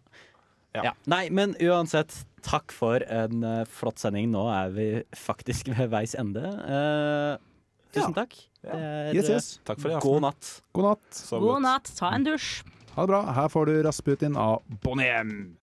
[0.75, 0.81] Ja.
[0.83, 0.91] Ja.
[1.07, 4.29] Nei, men uansett, takk for en uh, flott sending.
[4.33, 4.87] Nå er vi
[5.17, 6.45] faktisk ved veis ende.
[6.45, 8.37] Uh, tusen takk.
[8.65, 8.77] Ja.
[8.77, 9.49] er, Yes, yes.
[9.67, 10.09] Takk for i eh, aften.
[10.09, 10.53] God natt.
[10.75, 11.21] God natt.
[11.33, 12.63] God natt, ta en dusj.
[12.95, 13.21] Ha det bra.
[13.35, 15.57] Her får du Rasputin av Bonhjem.